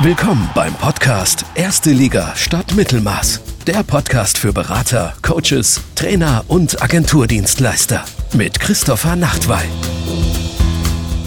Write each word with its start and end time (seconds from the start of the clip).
Willkommen 0.00 0.50
beim 0.54 0.74
Podcast 0.74 1.46
Erste 1.54 1.90
Liga 1.90 2.36
statt 2.36 2.74
Mittelmaß. 2.76 3.40
Der 3.66 3.82
Podcast 3.82 4.36
für 4.36 4.52
Berater, 4.52 5.14
Coaches, 5.22 5.80
Trainer 5.94 6.44
und 6.48 6.82
Agenturdienstleister 6.82 8.04
mit 8.34 8.60
Christopher 8.60 9.16
Nachtwey. 9.16 9.64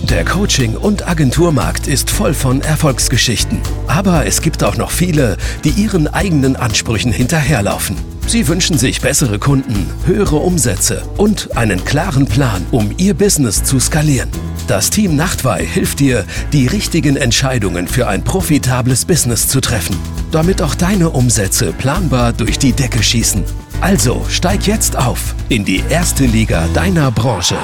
Der 0.03 0.23
Coaching- 0.23 0.77
und 0.77 1.07
Agenturmarkt 1.07 1.87
ist 1.87 2.11
voll 2.11 2.35
von 2.35 2.61
Erfolgsgeschichten. 2.61 3.59
Aber 3.87 4.27
es 4.27 4.39
gibt 4.39 4.63
auch 4.63 4.77
noch 4.77 4.91
viele, 4.91 5.37
die 5.63 5.71
ihren 5.71 6.07
eigenen 6.07 6.55
Ansprüchen 6.55 7.11
hinterherlaufen. 7.11 7.97
Sie 8.29 8.47
wünschen 8.47 8.77
sich 8.77 9.01
bessere 9.01 9.39
Kunden, 9.39 9.91
höhere 10.05 10.35
Umsätze 10.35 11.01
und 11.17 11.57
einen 11.57 11.83
klaren 11.83 12.27
Plan, 12.27 12.63
um 12.69 12.93
ihr 12.99 13.15
Business 13.15 13.63
zu 13.63 13.79
skalieren. 13.79 14.29
Das 14.67 14.91
Team 14.91 15.15
Nachtwey 15.15 15.65
hilft 15.65 15.99
dir, 15.99 16.23
die 16.53 16.67
richtigen 16.67 17.15
Entscheidungen 17.15 17.87
für 17.87 18.07
ein 18.07 18.23
profitables 18.23 19.05
Business 19.05 19.47
zu 19.47 19.61
treffen, 19.61 19.97
damit 20.31 20.61
auch 20.61 20.75
deine 20.75 21.09
Umsätze 21.09 21.73
planbar 21.73 22.31
durch 22.31 22.59
die 22.59 22.71
Decke 22.71 23.01
schießen. 23.01 23.43
Also 23.81 24.23
steig 24.29 24.67
jetzt 24.67 24.95
auf 24.95 25.33
in 25.49 25.65
die 25.65 25.81
erste 25.89 26.25
Liga 26.25 26.67
deiner 26.75 27.09
Branche. 27.09 27.57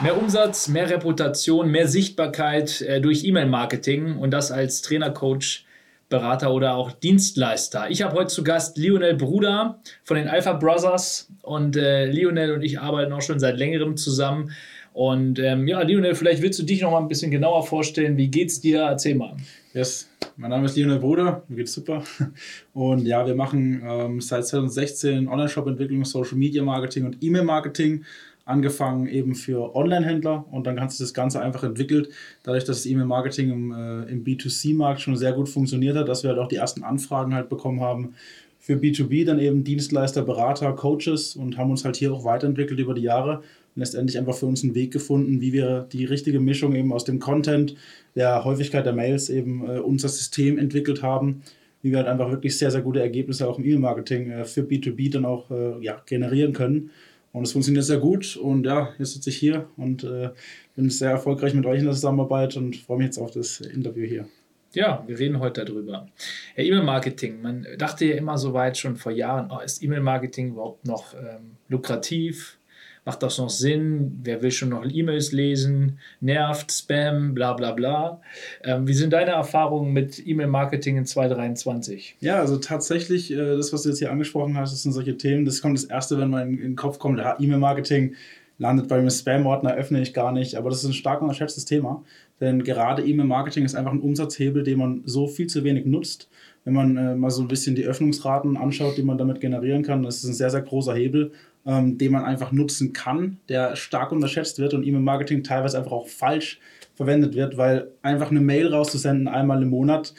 Mehr 0.00 0.20
Umsatz, 0.20 0.66
mehr 0.66 0.90
Reputation, 0.90 1.70
mehr 1.70 1.86
Sichtbarkeit 1.86 2.80
äh, 2.80 3.00
durch 3.00 3.22
E-Mail-Marketing 3.22 4.16
und 4.18 4.32
das 4.32 4.50
als 4.50 4.82
Trainer, 4.82 5.10
Coach, 5.10 5.64
Berater 6.12 6.52
oder 6.52 6.74
auch 6.74 6.92
Dienstleister. 6.92 7.88
Ich 7.88 8.02
habe 8.02 8.14
heute 8.14 8.28
zu 8.28 8.44
Gast 8.44 8.76
Lionel 8.76 9.14
Bruder 9.14 9.80
von 10.04 10.18
den 10.18 10.28
Alpha 10.28 10.52
Brothers 10.52 11.30
und 11.40 11.74
äh, 11.74 12.04
Lionel 12.04 12.52
und 12.52 12.62
ich 12.62 12.78
arbeiten 12.78 13.12
auch 13.14 13.22
schon 13.22 13.40
seit 13.40 13.56
längerem 13.56 13.96
zusammen. 13.96 14.52
Und 14.92 15.38
ähm, 15.38 15.66
ja, 15.66 15.80
Lionel, 15.80 16.14
vielleicht 16.14 16.42
willst 16.42 16.58
du 16.58 16.64
dich 16.64 16.82
noch 16.82 16.90
mal 16.90 16.98
ein 16.98 17.08
bisschen 17.08 17.30
genauer 17.30 17.66
vorstellen. 17.66 18.18
Wie 18.18 18.28
geht's 18.28 18.60
dir? 18.60 18.82
Erzähl 18.82 19.14
mal. 19.14 19.34
Yes, 19.72 20.10
mein 20.36 20.50
Name 20.50 20.66
ist 20.66 20.76
Lionel 20.76 20.98
Bruder, 20.98 21.44
mir 21.48 21.56
geht's 21.56 21.72
super. 21.72 22.04
Und 22.74 23.06
ja, 23.06 23.26
wir 23.26 23.34
machen 23.34 23.82
ähm, 23.82 24.20
seit 24.20 24.46
2016 24.46 25.28
Online-Shop-Entwicklung, 25.28 26.04
Social 26.04 26.36
Media 26.36 26.62
Marketing 26.62 27.06
und 27.06 27.22
E-Mail-Marketing 27.22 28.04
angefangen 28.44 29.06
eben 29.06 29.34
für 29.34 29.74
Online-Händler 29.74 30.46
und 30.50 30.66
dann 30.66 30.80
hat 30.80 30.90
sich 30.90 30.98
das 30.98 31.14
Ganze 31.14 31.40
einfach 31.40 31.62
entwickelt, 31.64 32.08
dadurch, 32.42 32.64
dass 32.64 32.78
das 32.78 32.86
E-Mail-Marketing 32.86 33.50
im, 33.50 33.72
äh, 33.72 34.10
im 34.10 34.24
B2C-Markt 34.24 35.00
schon 35.00 35.16
sehr 35.16 35.32
gut 35.32 35.48
funktioniert 35.48 35.96
hat, 35.96 36.08
dass 36.08 36.22
wir 36.22 36.30
halt 36.30 36.38
auch 36.38 36.48
die 36.48 36.56
ersten 36.56 36.82
Anfragen 36.82 37.34
halt 37.34 37.48
bekommen 37.48 37.80
haben 37.80 38.14
für 38.58 38.74
B2B, 38.74 39.24
dann 39.24 39.40
eben 39.40 39.64
Dienstleister, 39.64 40.22
Berater, 40.22 40.72
Coaches 40.72 41.34
und 41.34 41.56
haben 41.56 41.70
uns 41.70 41.84
halt 41.84 41.96
hier 41.96 42.12
auch 42.12 42.24
weiterentwickelt 42.24 42.78
über 42.78 42.94
die 42.94 43.02
Jahre 43.02 43.38
und 43.38 43.80
letztendlich 43.80 44.18
einfach 44.18 44.34
für 44.34 44.46
uns 44.46 44.62
einen 44.62 44.74
Weg 44.74 44.92
gefunden, 44.92 45.40
wie 45.40 45.52
wir 45.52 45.86
die 45.92 46.04
richtige 46.04 46.38
Mischung 46.38 46.74
eben 46.74 46.92
aus 46.92 47.04
dem 47.04 47.18
Content, 47.18 47.74
der 48.14 48.44
Häufigkeit 48.44 48.86
der 48.86 48.92
Mails 48.92 49.30
eben 49.30 49.68
äh, 49.68 49.78
unser 49.78 50.08
System 50.08 50.58
entwickelt 50.58 51.02
haben, 51.02 51.42
wie 51.82 51.90
wir 51.90 51.98
halt 51.98 52.06
einfach 52.06 52.30
wirklich 52.30 52.56
sehr, 52.56 52.70
sehr 52.70 52.82
gute 52.82 53.00
Ergebnisse 53.00 53.48
auch 53.48 53.58
im 53.58 53.64
E-Mail-Marketing 53.64 54.30
äh, 54.30 54.44
für 54.44 54.62
B2B 54.62 55.12
dann 55.12 55.24
auch 55.24 55.50
äh, 55.50 55.82
ja, 55.82 56.00
generieren 56.06 56.52
können. 56.52 56.90
Und 57.32 57.44
es 57.44 57.52
funktioniert 57.52 57.84
sehr 57.84 57.98
gut. 57.98 58.36
Und 58.36 58.66
ja, 58.66 58.90
jetzt 58.98 59.14
sitze 59.14 59.30
ich 59.30 59.36
hier 59.36 59.68
und 59.76 60.04
äh, 60.04 60.30
bin 60.76 60.90
sehr 60.90 61.10
erfolgreich 61.10 61.54
mit 61.54 61.66
euch 61.66 61.80
in 61.80 61.86
der 61.86 61.94
Zusammenarbeit 61.94 62.56
und 62.56 62.76
freue 62.76 62.98
mich 62.98 63.06
jetzt 63.06 63.18
auf 63.18 63.30
das 63.30 63.60
Interview 63.60 64.06
hier. 64.06 64.28
Ja, 64.74 65.04
wir 65.06 65.18
reden 65.18 65.38
heute 65.38 65.64
darüber. 65.64 66.08
Ja, 66.56 66.64
E-Mail-Marketing. 66.64 67.42
Man 67.42 67.66
dachte 67.76 68.06
ja 68.06 68.16
immer 68.16 68.38
so 68.38 68.54
weit 68.54 68.78
schon 68.78 68.96
vor 68.96 69.12
Jahren, 69.12 69.50
oh, 69.50 69.60
ist 69.60 69.82
E-Mail-Marketing 69.82 70.52
überhaupt 70.52 70.86
noch 70.86 71.14
ähm, 71.14 71.56
lukrativ? 71.68 72.58
Macht 73.04 73.22
das 73.24 73.38
noch 73.38 73.50
Sinn? 73.50 74.20
Wer 74.22 74.42
will 74.42 74.52
schon 74.52 74.68
noch 74.68 74.84
E-Mails 74.88 75.32
lesen? 75.32 75.98
Nervt, 76.20 76.70
Spam, 76.70 77.34
bla 77.34 77.52
bla 77.52 77.72
bla. 77.72 78.20
Ähm, 78.62 78.86
wie 78.86 78.94
sind 78.94 79.12
deine 79.12 79.32
Erfahrungen 79.32 79.92
mit 79.92 80.24
E-Mail-Marketing 80.24 80.98
in 80.98 81.04
2023? 81.04 82.16
Ja, 82.20 82.38
also 82.38 82.58
tatsächlich, 82.58 83.32
äh, 83.32 83.56
das, 83.56 83.72
was 83.72 83.82
du 83.82 83.88
jetzt 83.88 83.98
hier 83.98 84.12
angesprochen 84.12 84.56
hast, 84.56 84.72
das 84.72 84.84
sind 84.84 84.92
solche 84.92 85.16
Themen, 85.16 85.44
das 85.44 85.60
kommt 85.60 85.76
das 85.76 85.84
Erste, 85.84 86.16
wenn 86.18 86.30
man 86.30 86.48
in, 86.48 86.56
den 86.58 86.76
Kopf 86.76 87.00
kommt, 87.00 87.20
E-Mail-Marketing 87.20 88.14
landet 88.58 88.86
bei 88.86 88.98
einem 88.98 89.10
Spam-Ordner, 89.10 89.74
öffne 89.74 90.00
ich 90.00 90.14
gar 90.14 90.30
nicht. 90.30 90.54
Aber 90.54 90.70
das 90.70 90.84
ist 90.84 90.90
ein 90.90 90.92
stark 90.92 91.22
unterschätztes 91.22 91.64
Thema, 91.64 92.04
denn 92.40 92.62
gerade 92.62 93.02
E-Mail-Marketing 93.02 93.64
ist 93.64 93.74
einfach 93.74 93.92
ein 93.92 94.00
Umsatzhebel, 94.00 94.62
den 94.62 94.78
man 94.78 95.02
so 95.06 95.26
viel 95.26 95.48
zu 95.48 95.64
wenig 95.64 95.86
nutzt. 95.86 96.28
Wenn 96.64 96.74
man 96.74 96.96
äh, 96.96 97.16
mal 97.16 97.30
so 97.30 97.42
ein 97.42 97.48
bisschen 97.48 97.74
die 97.74 97.84
Öffnungsraten 97.84 98.56
anschaut, 98.56 98.96
die 98.96 99.02
man 99.02 99.18
damit 99.18 99.40
generieren 99.40 99.82
kann, 99.82 100.04
das 100.04 100.18
ist 100.18 100.24
ein 100.24 100.34
sehr, 100.34 100.50
sehr 100.50 100.62
großer 100.62 100.94
Hebel 100.94 101.32
ähm, 101.66 101.98
den 101.98 102.12
man 102.12 102.24
einfach 102.24 102.52
nutzen 102.52 102.92
kann, 102.92 103.38
der 103.48 103.76
stark 103.76 104.12
unterschätzt 104.12 104.58
wird 104.58 104.74
und 104.74 104.86
E-Mail-Marketing 104.86 105.44
teilweise 105.44 105.78
einfach 105.78 105.92
auch 105.92 106.08
falsch 106.08 106.60
verwendet 106.94 107.34
wird, 107.34 107.56
weil 107.56 107.88
einfach 108.02 108.30
eine 108.30 108.40
Mail 108.40 108.68
rauszusenden 108.68 109.28
einmal 109.28 109.62
im 109.62 109.70
Monat, 109.70 110.12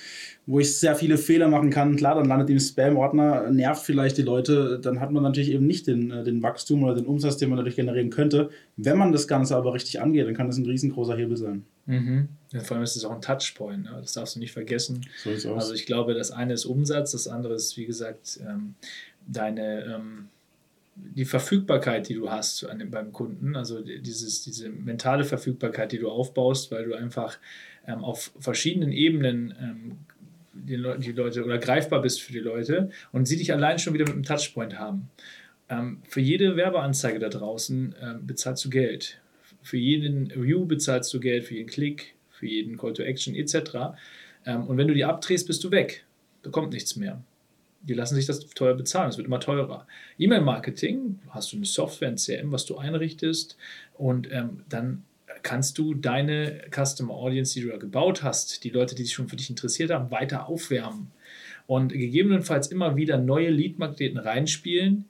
wo 0.46 0.60
ich 0.60 0.78
sehr 0.78 0.96
viele 0.96 1.18
Fehler 1.18 1.48
machen 1.48 1.70
kann, 1.70 1.96
klar, 1.96 2.16
dann 2.16 2.26
landet 2.26 2.50
die 2.50 2.54
im 2.54 2.60
Spam-Ordner, 2.60 3.50
nervt 3.52 3.86
vielleicht 3.86 4.18
die 4.18 4.24
Leute, 4.24 4.80
dann 4.82 5.00
hat 5.00 5.12
man 5.12 5.24
natürlich 5.24 5.52
eben 5.52 5.68
nicht 5.68 5.88
den, 5.88 6.12
äh, 6.12 6.24
den 6.24 6.42
Wachstum 6.42 6.84
oder 6.84 6.96
den 6.96 7.06
Umsatz, 7.06 7.38
den 7.38 7.50
man 7.50 7.58
dadurch 7.58 7.76
generieren 7.76 8.10
könnte. 8.10 8.50
Wenn 8.76 8.98
man 8.98 9.12
das 9.12 9.28
Ganze 9.28 9.56
aber 9.56 9.74
richtig 9.74 10.02
angeht, 10.02 10.26
dann 10.26 10.34
kann 10.34 10.48
das 10.48 10.58
ein 10.58 10.66
riesengroßer 10.66 11.16
Hebel 11.16 11.38
sein. 11.38 11.64
Mhm. 11.86 12.30
Ja, 12.52 12.62
vor 12.62 12.76
allem 12.76 12.84
ist 12.84 12.96
es 12.96 13.06
auch 13.06 13.12
ein 13.12 13.22
Touchpoint, 13.22 13.84
ne? 13.84 13.98
das 14.02 14.14
darfst 14.14 14.36
du 14.36 14.40
nicht 14.40 14.52
vergessen. 14.52 15.06
So. 15.38 15.54
Also 15.54 15.74
ich 15.74 15.86
glaube, 15.86 16.14
das 16.14 16.32
eine 16.32 16.54
ist 16.54 16.66
Umsatz, 16.66 17.12
das 17.12 17.28
andere 17.28 17.54
ist, 17.54 17.78
wie 17.78 17.86
gesagt, 17.86 18.40
ähm, 18.42 18.76
deine... 19.28 19.84
Ähm 19.86 20.30
die 20.96 21.26
Verfügbarkeit, 21.26 22.08
die 22.10 22.16
du 22.16 22.30
hast 22.30 22.64
an 22.66 22.80
dem, 22.80 22.92
beim 22.92 23.12
Kunden, 23.12 23.56
also 23.56 23.82
dieses, 23.82 24.44
diese 24.44 24.70
mentale 24.70 25.24
Verfügbarkeit, 25.24 25.92
die 25.92 26.00
du 26.00 26.10
aufbaust, 26.10 26.72
weil 26.72 26.86
du 26.86 26.94
einfach 26.94 27.38
ähm, 27.88 28.04
auf 28.04 28.32
verschiedenen 28.40 28.92
Ebenen 28.92 29.54
ähm, 29.60 29.98
die, 30.54 30.76
Le 30.76 30.98
die, 31.00 31.12
Leute 31.12 31.44
oder 31.44 31.58
greifbar 31.58 32.02
bist 32.02 32.22
für 32.22 32.32
die 32.32 32.40
Leute 32.40 32.92
und 33.12 33.28
sie 33.28 33.38
dich 33.38 33.52
allein 33.52 33.80
schon 33.80 33.94
wieder 33.94 34.06
mit 34.06 34.14
einem 34.14 34.24
Touchpoint 34.24 34.78
haben. 34.78 35.10
Ähm, 35.70 36.02
für 36.08 36.22
jede 36.22 36.56
Werbeanzeige 36.56 37.20
da 37.20 37.30
draußen 37.30 37.96
ähm, 38.00 38.28
bezahlst 38.28 38.64
du 38.66 38.70
Geld. 38.70 39.20
Für 39.64 39.78
jeden 39.78 40.30
View 40.36 40.66
bezahlst 40.66 41.14
du 41.14 41.20
Geld, 41.20 41.46
für 41.46 41.56
jeden 41.56 41.70
Klick, 41.70 42.14
für 42.30 42.46
jeden 42.46 42.78
Call 42.78 42.94
to 42.94 43.02
Action 43.02 43.34
etc. 43.34 43.96
Ähm, 44.46 44.68
und 44.68 44.78
wenn 44.78 44.88
du 44.88 44.94
die 44.94 45.06
abdrehst, 45.06 45.48
bist 45.48 45.64
du 45.64 45.72
weg. 45.72 46.06
Da 46.44 46.52
kommt 46.52 46.74
nichts 46.74 46.96
mehr 46.96 47.24
die 47.84 47.94
lassen 47.94 48.16
sich 48.16 48.26
das 48.26 48.40
teuer 48.50 48.74
bezahlen. 48.74 49.10
Es 49.10 49.18
wird 49.18 49.28
immer 49.28 49.40
teurer. 49.40 49.88
E-Mail-Marketing, 50.18 51.20
hast 51.30 51.52
du 51.52 51.58
eine 51.58 51.66
Software, 51.66 52.08
ein 52.08 52.18
CM, 52.18 52.52
was 52.52 52.66
du 52.66 52.78
einrichtest 52.78 53.58
und 53.94 54.32
ähm, 54.32 54.64
dann 54.70 55.04
kannst 55.42 55.78
du 55.78 55.94
deine 55.94 56.62
Customer 56.72 57.14
Audience, 57.14 57.54
die 57.54 57.62
du 57.62 57.70
da 57.70 57.78
gebaut 57.78 58.24
hast, 58.24 58.64
die 58.64 58.70
Leute, 58.70 58.96
die 58.96 59.04
sich 59.04 59.14
schon 59.14 59.28
für 59.28 59.36
dich 59.36 59.50
interessiert 59.50 59.92
haben, 59.92 60.12
weiter 60.12 60.48
aufwärmen 60.48 61.12
und 61.68 61.92
gegebenenfalls 61.92 62.68
immer 62.68 62.96
wieder 62.96 63.18
neue 63.18 63.50
Lead-Magneten 63.50 64.18
reinspielen, 64.18 65.06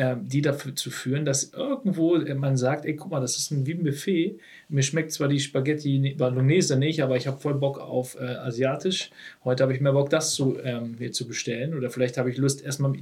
ähm, 0.00 0.28
die 0.28 0.42
dazu 0.42 0.92
führen, 0.92 1.24
dass 1.24 1.52
irgendwo 1.52 2.16
man 2.36 2.56
sagt, 2.56 2.86
ey, 2.86 2.94
guck 2.94 3.10
mal, 3.10 3.20
das 3.20 3.36
ist 3.36 3.50
ein, 3.50 3.66
wie 3.66 3.72
ein 3.72 3.82
Buffet. 3.82 4.38
Mir 4.68 4.84
schmeckt 4.84 5.10
zwar 5.10 5.26
die 5.26 5.40
Spaghetti 5.40 5.98
ne, 5.98 6.14
Bolognese 6.14 6.78
nicht, 6.78 7.02
aber 7.02 7.16
ich 7.16 7.26
habe 7.26 7.40
voll 7.40 7.54
Bock 7.54 7.80
auf 7.80 8.14
äh, 8.14 8.24
asiatisch. 8.24 9.10
Heute 9.42 9.64
habe 9.64 9.74
ich 9.74 9.80
mehr 9.80 9.94
Bock, 9.94 10.08
das 10.08 10.34
zu, 10.34 10.56
ähm, 10.62 10.94
hier 10.98 11.10
zu 11.10 11.26
bestellen. 11.26 11.74
Oder 11.74 11.90
vielleicht 11.90 12.16
habe 12.16 12.30
ich 12.30 12.36
Lust, 12.36 12.62
erstmal 12.64 12.92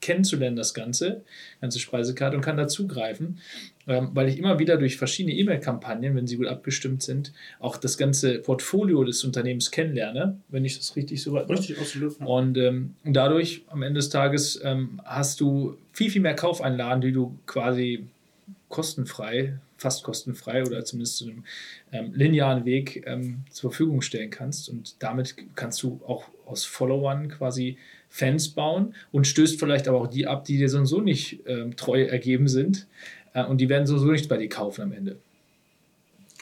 kennenzulernen, 0.00 0.56
das 0.56 0.74
Ganze, 0.74 1.22
ganze 1.60 1.78
Speisekarte 1.78 2.36
und 2.36 2.42
kann 2.42 2.56
dazugreifen 2.56 3.38
weil 3.86 4.28
ich 4.28 4.38
immer 4.38 4.58
wieder 4.58 4.76
durch 4.76 4.96
verschiedene 4.96 5.34
E-Mail-Kampagnen, 5.34 6.14
wenn 6.14 6.26
sie 6.26 6.36
gut 6.36 6.46
abgestimmt 6.46 7.02
sind, 7.02 7.32
auch 7.58 7.76
das 7.76 7.96
ganze 7.98 8.38
Portfolio 8.38 9.02
des 9.04 9.24
Unternehmens 9.24 9.70
kennenlerne, 9.70 10.38
wenn 10.48 10.64
ich 10.64 10.76
das 10.76 10.94
richtig 10.96 11.22
so 11.22 11.36
Richtig, 11.36 11.78
absolut. 11.78 12.20
Und 12.20 12.56
ähm, 12.58 12.94
dadurch 13.04 13.62
am 13.68 13.82
Ende 13.82 13.98
des 13.98 14.10
Tages 14.10 14.60
ähm, 14.62 15.00
hast 15.04 15.40
du 15.40 15.76
viel, 15.92 16.10
viel 16.10 16.22
mehr 16.22 16.34
Kaufeinlagen, 16.34 17.00
die 17.00 17.12
du 17.12 17.36
quasi 17.46 18.04
kostenfrei, 18.68 19.54
fast 19.76 20.04
kostenfrei 20.04 20.62
oder 20.62 20.84
zumindest 20.84 21.16
zu 21.16 21.24
einem 21.24 21.44
ähm, 21.92 22.12
linearen 22.14 22.64
Weg 22.64 23.04
ähm, 23.06 23.44
zur 23.50 23.70
Verfügung 23.70 24.02
stellen 24.02 24.30
kannst. 24.30 24.68
Und 24.68 24.94
damit 25.00 25.34
kannst 25.56 25.82
du 25.82 26.00
auch 26.06 26.24
aus 26.46 26.64
Followern 26.64 27.28
quasi 27.28 27.76
Fans 28.08 28.48
bauen 28.48 28.94
und 29.12 29.26
stößt 29.26 29.58
vielleicht 29.58 29.86
aber 29.86 30.00
auch 30.00 30.08
die 30.08 30.26
ab, 30.26 30.44
die 30.44 30.58
dir 30.58 30.68
so 30.68 30.78
und 30.78 30.86
so 30.86 31.00
nicht 31.00 31.40
ähm, 31.46 31.76
treu 31.76 32.02
ergeben 32.02 32.48
sind. 32.48 32.86
Äh, 33.32 33.44
und 33.44 33.60
die 33.60 33.68
werden 33.68 33.86
sowieso 33.86 34.06
nichts 34.06 34.28
bei 34.28 34.36
dir 34.36 34.48
kaufen 34.48 34.82
am 34.82 34.92
Ende. 34.92 35.16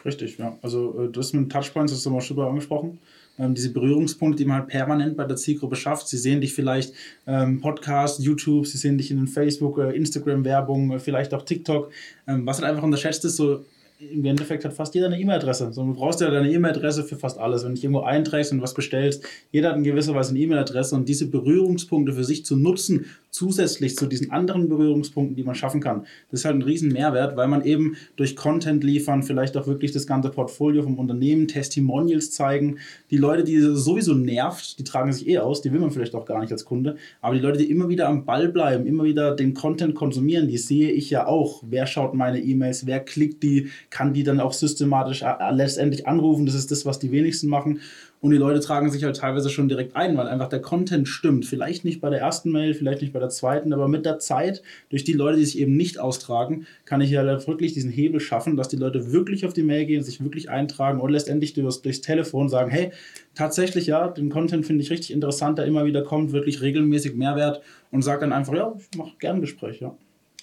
Richtig, 0.05 0.39
ja. 0.39 0.57
Also 0.63 1.05
äh, 1.05 1.13
das 1.13 1.33
mit 1.33 1.51
Touchpoints, 1.51 1.93
wir 2.05 2.21
schon 2.21 2.37
mal 2.37 2.49
angesprochen. 2.49 2.99
Ähm, 3.39 3.55
diese 3.55 3.73
Berührungspunkte, 3.73 4.43
die 4.43 4.49
man 4.49 4.61
halt 4.61 4.69
permanent 4.69 5.17
bei 5.17 5.25
der 5.25 5.37
Zielgruppe 5.37 5.77
schafft. 5.77 6.09
Sie 6.09 6.19
sehen 6.19 6.41
dich 6.41 6.55
vielleicht 6.55 6.93
ähm, 7.27 7.61
Podcast, 7.61 8.21
YouTube, 8.21 8.67
sie 8.67 8.79
sehen 8.79 8.99
dich 8.99 9.11
in 9.11 9.17
den 9.17 9.29
Facebook, 9.29 9.79
äh, 9.79 9.95
Instagram-Werbung, 9.95 10.93
äh, 10.93 10.99
vielleicht 10.99 11.35
auch 11.35 11.43
TikTok. 11.43 11.93
Ähm, 12.27 12.47
was 12.47 12.59
halt 12.59 12.69
einfach 12.69 12.83
unterschätzt 12.83 13.25
ist, 13.25 13.37
so 13.37 13.65
im 14.01 14.25
Endeffekt 14.25 14.65
hat 14.65 14.73
fast 14.73 14.95
jeder 14.95 15.07
eine 15.07 15.19
E-Mail-Adresse. 15.19 15.73
So, 15.73 15.85
du 15.85 15.95
brauchst 15.95 16.21
ja 16.21 16.31
deine 16.31 16.51
E-Mail-Adresse 16.53 17.03
für 17.03 17.17
fast 17.17 17.39
alles. 17.39 17.65
Wenn 17.65 17.75
du 17.75 17.81
irgendwo 17.81 18.03
einträgst 18.03 18.53
und 18.53 18.63
was 18.63 18.75
bestellst, 18.75 19.25
jeder 19.51 19.71
hat 19.71 19.77
in 19.77 19.85
gewisser 19.85 20.15
Weise 20.15 20.31
eine 20.31 20.39
E-Mail-Adresse 20.39 20.95
und 20.95 21.09
diese 21.09 21.27
Berührungspunkte 21.27 22.13
für 22.13 22.25
sich 22.25 22.45
zu 22.45 22.57
nutzen, 22.57 23.07
zusätzlich 23.31 23.97
zu 23.97 24.07
diesen 24.07 24.31
anderen 24.31 24.69
Berührungspunkten, 24.69 25.37
die 25.37 25.45
man 25.45 25.55
schaffen 25.55 25.81
kann, 25.81 26.07
das 26.31 26.41
ist 26.41 26.45
halt 26.45 26.57
ein 26.57 26.63
riesen 26.63 26.93
Mehrwert, 26.93 27.37
weil 27.37 27.49
man 27.49 27.65
eben 27.65 27.97
durch 28.17 28.37
Content 28.37 28.85
liefern, 28.85 29.23
vielleicht 29.23 29.57
auch 29.57 29.67
wirklich 29.67 29.93
das 29.93 30.07
ganze 30.07 30.31
Portfolio 30.31 30.83
vom 30.83 30.99
Unternehmen, 30.99 31.49
Testimonials 31.49 32.31
zeigen. 32.31 32.79
Die 33.11 33.17
Leute, 33.17 33.45
die 33.45 33.59
sowieso 33.59 34.15
nervt, 34.15 34.79
die 34.79 34.85
tragen 34.85 35.13
sich 35.13 35.29
eh 35.29 35.39
aus, 35.39 35.63
die 35.63 35.73
will 35.73 35.81
man 35.81 35.91
vielleicht 35.91 36.15
auch 36.15 36.25
gar 36.25 36.41
nicht 36.41 36.53
als 36.53 36.65
Kunde, 36.65 36.97
aber 37.21 37.35
die 37.35 37.41
Leute, 37.41 37.59
die 37.59 37.71
immer 37.71 37.89
wieder 37.89 38.09
am 38.09 38.25
Ball 38.25 38.49
bleiben, 38.49 38.87
immer 38.87 39.05
wieder 39.05 39.35
den 39.35 39.55
Content 39.55 39.95
konsumieren, 39.95 40.49
die 40.49 40.59
sehe 40.59 40.91
ich 40.93 41.11
ja 41.11 41.27
auch. 41.27 41.63
Wer 41.69 41.87
schaut 41.87 42.15
meine 42.15 42.41
E-Mails, 42.41 42.87
wer 42.87 43.01
klickt 43.01 43.43
die, 43.43 43.69
kann 43.91 44.13
die 44.13 44.23
dann 44.23 44.41
auch 44.41 44.53
systematisch 44.53 45.23
äh, 45.23 45.35
letztendlich 45.53 46.07
anrufen. 46.07 46.47
Das 46.47 46.55
ist 46.55 46.71
das, 46.71 46.87
was 46.87 46.99
die 46.99 47.13
wenigsten 47.13 47.49
machen. 47.49 47.81
Und 48.21 48.33
die 48.33 48.37
Leute 48.37 48.59
tragen 48.59 48.91
sich 48.91 49.05
halt 49.05 49.17
teilweise 49.17 49.49
schon 49.49 49.69
direkt 49.69 49.95
ein, 49.95 50.17
weil 50.17 50.27
einfach 50.27 50.49
der 50.49 50.61
Content 50.61 51.07
stimmt. 51.07 51.47
Vielleicht 51.47 51.85
nicht 51.85 52.01
bei 52.01 52.11
der 52.11 52.21
ersten 52.21 52.51
Mail, 52.51 52.75
vielleicht 52.75 53.01
nicht 53.01 53.13
bei 53.13 53.21
der 53.21 53.29
zweiten, 53.29 53.73
aber 53.73 53.87
mit 53.87 54.05
der 54.05 54.19
Zeit, 54.19 54.63
durch 54.89 55.05
die 55.05 55.13
Leute, 55.13 55.39
die 55.39 55.45
sich 55.45 55.59
eben 55.59 55.77
nicht 55.77 56.01
austragen, 56.01 56.67
kann 56.85 57.01
ich 57.01 57.11
ja 57.11 57.25
wirklich 57.47 57.75
diesen 57.75 57.91
Hebel 57.91 58.19
schaffen, 58.19 58.57
dass 58.57 58.69
die 58.69 58.77
Leute 58.77 59.13
wirklich 59.13 59.47
auf 59.47 59.53
die 59.53 59.63
Mail 59.63 59.87
gehen, 59.87 60.03
sich 60.03 60.23
wirklich 60.23 60.51
eintragen 60.51 61.01
und 61.01 61.11
letztendlich 61.11 61.55
durchs, 61.55 61.83
durchs 61.83 62.01
Telefon 62.01 62.49
sagen, 62.49 62.71
hey, 62.71 62.91
tatsächlich 63.35 63.87
ja, 63.87 64.09
den 64.09 64.31
Content 64.31 64.67
finde 64.67 64.83
ich 64.83 64.91
richtig 64.91 65.13
interessant, 65.13 65.59
der 65.59 65.67
immer 65.67 65.85
wieder 65.85 66.03
kommt, 66.03 66.33
wirklich 66.33 66.61
regelmäßig 66.61 67.15
Mehrwert 67.15 67.63
und 67.93 68.03
sagt 68.03 68.23
dann 68.23 68.33
einfach, 68.33 68.55
ja, 68.55 68.75
ich 68.91 68.99
mache 68.99 69.13
gerne 69.21 69.39
ein 69.39 69.43
Gespräch. 69.43 69.81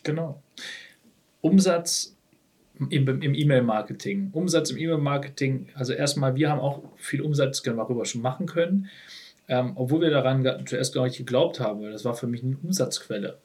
Genau. 0.04 0.42
Umsatz 1.42 2.15
im, 2.90 3.34
E-Mail-Marketing. 3.34 4.30
Umsatz 4.34 4.70
im 4.72 4.78
E-Mail-Marketing, 4.78 5.70
also 5.74 5.94
erstmal, 5.94 6.36
wir 6.36 6.50
haben 6.50 6.60
auch 6.60 6.84
viel 6.98 7.22
Umsatz 7.22 7.62
darüber 7.62 8.06
schon 8.06 8.22
machen 8.22 8.46
können, 8.46 8.90
ähm, 9.48 9.74
obwohl 9.76 10.02
wir 10.02 10.10
daran 10.10 10.66
zuerst 10.66 10.94
gar 10.94 11.06
nicht 11.06 11.18
geglaubt 11.18 11.60
haben, 11.60 11.82
weil 11.82 11.92
das 11.92 12.06
war 12.06 12.16
für 12.16 12.28
mich 12.28 12.44
eine 12.44 12.58
Umsatzquelle. 12.64 13.38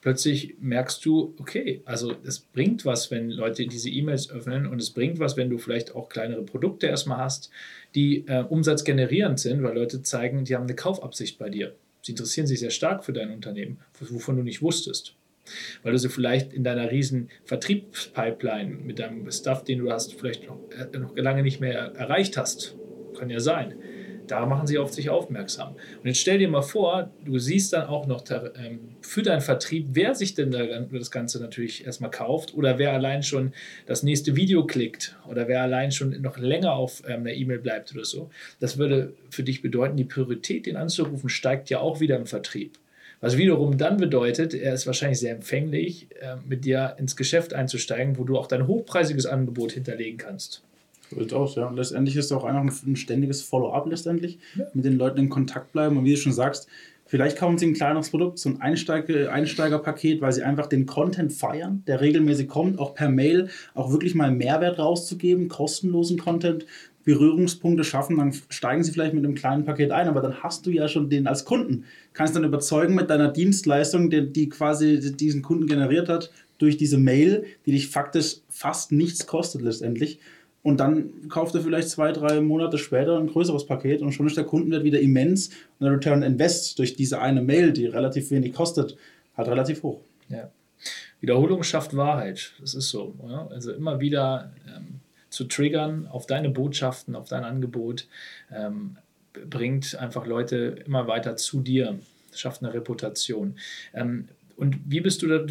Plötzlich 0.00 0.56
merkst 0.60 1.04
du, 1.04 1.34
okay, 1.38 1.80
also 1.86 2.14
es 2.24 2.40
bringt 2.40 2.84
was, 2.84 3.10
wenn 3.10 3.30
Leute 3.30 3.66
diese 3.66 3.88
E-Mails 3.88 4.30
öffnen 4.30 4.66
und 4.66 4.78
es 4.78 4.90
bringt 4.90 5.18
was, 5.18 5.36
wenn 5.36 5.48
du 5.48 5.56
vielleicht 5.56 5.94
auch 5.94 6.10
kleinere 6.10 6.42
Produkte 6.42 6.86
erstmal 6.86 7.18
hast, 7.18 7.50
die 7.94 8.24
äh, 8.26 8.42
umsatzgenerierend 8.42 9.40
sind, 9.40 9.62
weil 9.62 9.74
Leute 9.74 10.02
zeigen, 10.02 10.44
die 10.44 10.54
haben 10.54 10.64
eine 10.64 10.74
Kaufabsicht 10.74 11.38
bei 11.38 11.48
dir. 11.48 11.74
Sie 12.02 12.12
interessieren 12.12 12.46
sich 12.46 12.60
sehr 12.60 12.70
stark 12.70 13.04
für 13.04 13.14
dein 13.14 13.30
Unternehmen, 13.30 13.78
wovon 13.98 14.36
du 14.36 14.42
nicht 14.42 14.60
wusstest 14.60 15.14
weil 15.82 15.92
du 15.92 15.98
sie 15.98 16.08
vielleicht 16.08 16.52
in 16.52 16.64
deiner 16.64 16.90
riesen 16.90 17.30
Vertriebspipeline 17.44 18.76
mit 18.76 18.98
deinem 18.98 19.30
Stuff, 19.30 19.64
den 19.64 19.78
du 19.78 19.90
hast, 19.90 20.14
vielleicht 20.14 20.46
noch, 20.46 20.58
äh, 20.70 20.98
noch 20.98 21.16
lange 21.16 21.42
nicht 21.42 21.60
mehr 21.60 21.92
erreicht 21.94 22.36
hast. 22.36 22.76
Kann 23.18 23.30
ja 23.30 23.40
sein. 23.40 23.74
Da 24.26 24.46
machen 24.46 24.66
sie 24.66 24.78
auf 24.78 24.92
sich 24.92 25.10
aufmerksam. 25.10 25.74
Und 25.74 26.06
jetzt 26.06 26.18
stell 26.18 26.38
dir 26.38 26.48
mal 26.48 26.62
vor, 26.62 27.10
du 27.24 27.38
siehst 27.38 27.72
dann 27.74 27.86
auch 27.88 28.06
noch 28.06 28.24
ähm, 28.30 28.96
für 29.02 29.22
deinen 29.22 29.42
Vertrieb, 29.42 29.88
wer 29.92 30.14
sich 30.14 30.34
denn 30.34 30.50
das 30.50 31.10
Ganze 31.10 31.40
natürlich 31.40 31.84
erstmal 31.84 32.10
kauft 32.10 32.54
oder 32.54 32.78
wer 32.78 32.92
allein 32.92 33.22
schon 33.22 33.52
das 33.86 34.02
nächste 34.02 34.34
Video 34.34 34.66
klickt 34.66 35.16
oder 35.28 35.46
wer 35.46 35.62
allein 35.62 35.92
schon 35.92 36.20
noch 36.22 36.38
länger 36.38 36.72
auf 36.72 37.02
ähm, 37.06 37.20
einer 37.20 37.32
E-Mail 37.32 37.58
bleibt 37.58 37.92
oder 37.94 38.04
so. 38.04 38.30
Das 38.60 38.78
würde 38.78 39.14
für 39.30 39.42
dich 39.42 39.60
bedeuten, 39.60 39.96
die 39.96 40.04
Priorität, 40.04 40.66
den 40.66 40.76
anzurufen, 40.76 41.28
steigt 41.28 41.68
ja 41.68 41.80
auch 41.80 42.00
wieder 42.00 42.16
im 42.16 42.26
Vertrieb. 42.26 42.78
Was 43.24 43.38
wiederum 43.38 43.78
dann 43.78 43.96
bedeutet, 43.96 44.52
er 44.52 44.74
ist 44.74 44.86
wahrscheinlich 44.86 45.18
sehr 45.18 45.32
empfänglich, 45.32 46.08
äh, 46.20 46.36
mit 46.46 46.66
dir 46.66 46.94
ins 46.98 47.16
Geschäft 47.16 47.54
einzusteigen, 47.54 48.18
wo 48.18 48.24
du 48.24 48.36
auch 48.36 48.46
dein 48.46 48.66
hochpreisiges 48.66 49.24
Angebot 49.24 49.72
hinterlegen 49.72 50.18
kannst. 50.18 50.62
Sieht 51.08 51.32
aus, 51.32 51.54
ja. 51.54 51.66
Und 51.68 51.76
letztendlich 51.76 52.16
ist 52.16 52.26
es 52.26 52.32
auch 52.32 52.44
einfach 52.44 52.86
ein 52.86 52.96
ständiges 52.96 53.40
Follow-up 53.40 53.86
letztendlich, 53.88 54.38
ja. 54.56 54.66
mit 54.74 54.84
den 54.84 54.98
Leuten 54.98 55.20
in 55.20 55.30
Kontakt 55.30 55.72
bleiben 55.72 55.96
und 55.96 56.04
wie 56.04 56.10
du 56.10 56.18
schon 56.18 56.34
sagst, 56.34 56.68
Vielleicht 57.06 57.36
kaufen 57.36 57.58
Sie 57.58 57.66
ein 57.66 57.74
kleineres 57.74 58.08
Produkt, 58.08 58.38
so 58.38 58.48
ein 58.48 58.62
Einsteiger, 58.62 59.30
Einsteigerpaket, 59.30 60.22
weil 60.22 60.32
Sie 60.32 60.42
einfach 60.42 60.66
den 60.66 60.86
Content 60.86 61.34
feiern, 61.34 61.82
der 61.86 62.00
regelmäßig 62.00 62.48
kommt, 62.48 62.78
auch 62.78 62.94
per 62.94 63.10
Mail, 63.10 63.50
auch 63.74 63.92
wirklich 63.92 64.14
mal 64.14 64.30
Mehrwert 64.30 64.78
rauszugeben, 64.78 65.48
kostenlosen 65.48 66.18
Content, 66.18 66.64
Berührungspunkte 67.04 67.84
schaffen, 67.84 68.16
dann 68.16 68.32
steigen 68.48 68.82
sie 68.82 68.92
vielleicht 68.92 69.14
mit 69.14 69.24
einem 69.24 69.34
kleinen 69.34 69.64
Paket 69.64 69.90
ein, 69.90 70.08
aber 70.08 70.20
dann 70.20 70.42
hast 70.42 70.66
du 70.66 70.70
ja 70.70 70.88
schon 70.88 71.10
den 71.10 71.26
als 71.26 71.44
Kunden. 71.44 71.84
Kannst 72.12 72.34
dann 72.34 72.44
überzeugen 72.44 72.94
mit 72.94 73.10
deiner 73.10 73.28
Dienstleistung, 73.28 74.10
die, 74.10 74.32
die 74.32 74.48
quasi 74.48 75.14
diesen 75.14 75.42
Kunden 75.42 75.66
generiert 75.66 76.08
hat, 76.08 76.30
durch 76.58 76.76
diese 76.76 76.98
Mail, 76.98 77.44
die 77.66 77.72
dich 77.72 77.88
faktisch 77.88 78.36
fast 78.48 78.92
nichts 78.92 79.26
kostet 79.26 79.60
letztendlich. 79.62 80.18
Und 80.62 80.80
dann 80.80 81.28
kauft 81.28 81.54
er 81.54 81.60
vielleicht 81.60 81.90
zwei, 81.90 82.12
drei 82.12 82.40
Monate 82.40 82.78
später 82.78 83.18
ein 83.18 83.26
größeres 83.26 83.66
Paket 83.66 84.00
und 84.00 84.12
schon 84.12 84.26
ist 84.26 84.36
der 84.38 84.44
Kundenwert 84.44 84.82
wieder 84.82 84.98
immens 84.98 85.48
und 85.78 85.84
der 85.84 85.92
Return 85.92 86.22
Invest 86.22 86.78
durch 86.78 86.96
diese 86.96 87.20
eine 87.20 87.42
Mail, 87.42 87.72
die 87.72 87.84
relativ 87.84 88.30
wenig 88.30 88.54
kostet, 88.54 88.96
halt 89.36 89.48
relativ 89.48 89.82
hoch. 89.82 90.00
Ja. 90.30 90.50
Wiederholung 91.20 91.62
schafft 91.64 91.94
Wahrheit. 91.94 92.52
Das 92.60 92.74
ist 92.74 92.88
so. 92.88 93.14
Oder? 93.18 93.50
Also 93.50 93.72
immer 93.72 94.00
wieder 94.00 94.52
ähm, 94.66 95.00
zu 95.34 95.44
triggern 95.44 96.06
auf 96.06 96.26
deine 96.26 96.50
Botschaften, 96.50 97.14
auf 97.16 97.28
dein 97.28 97.44
Angebot, 97.44 98.08
ähm, 98.52 98.96
bringt 99.32 99.96
einfach 99.96 100.26
Leute 100.26 100.82
immer 100.86 101.06
weiter 101.08 101.36
zu 101.36 101.60
dir, 101.60 101.98
schafft 102.32 102.62
eine 102.62 102.72
Reputation. 102.72 103.56
Ähm, 103.92 104.28
und 104.56 104.78
wie 104.86 105.00
bist 105.00 105.22
du 105.22 105.26
da, 105.26 105.44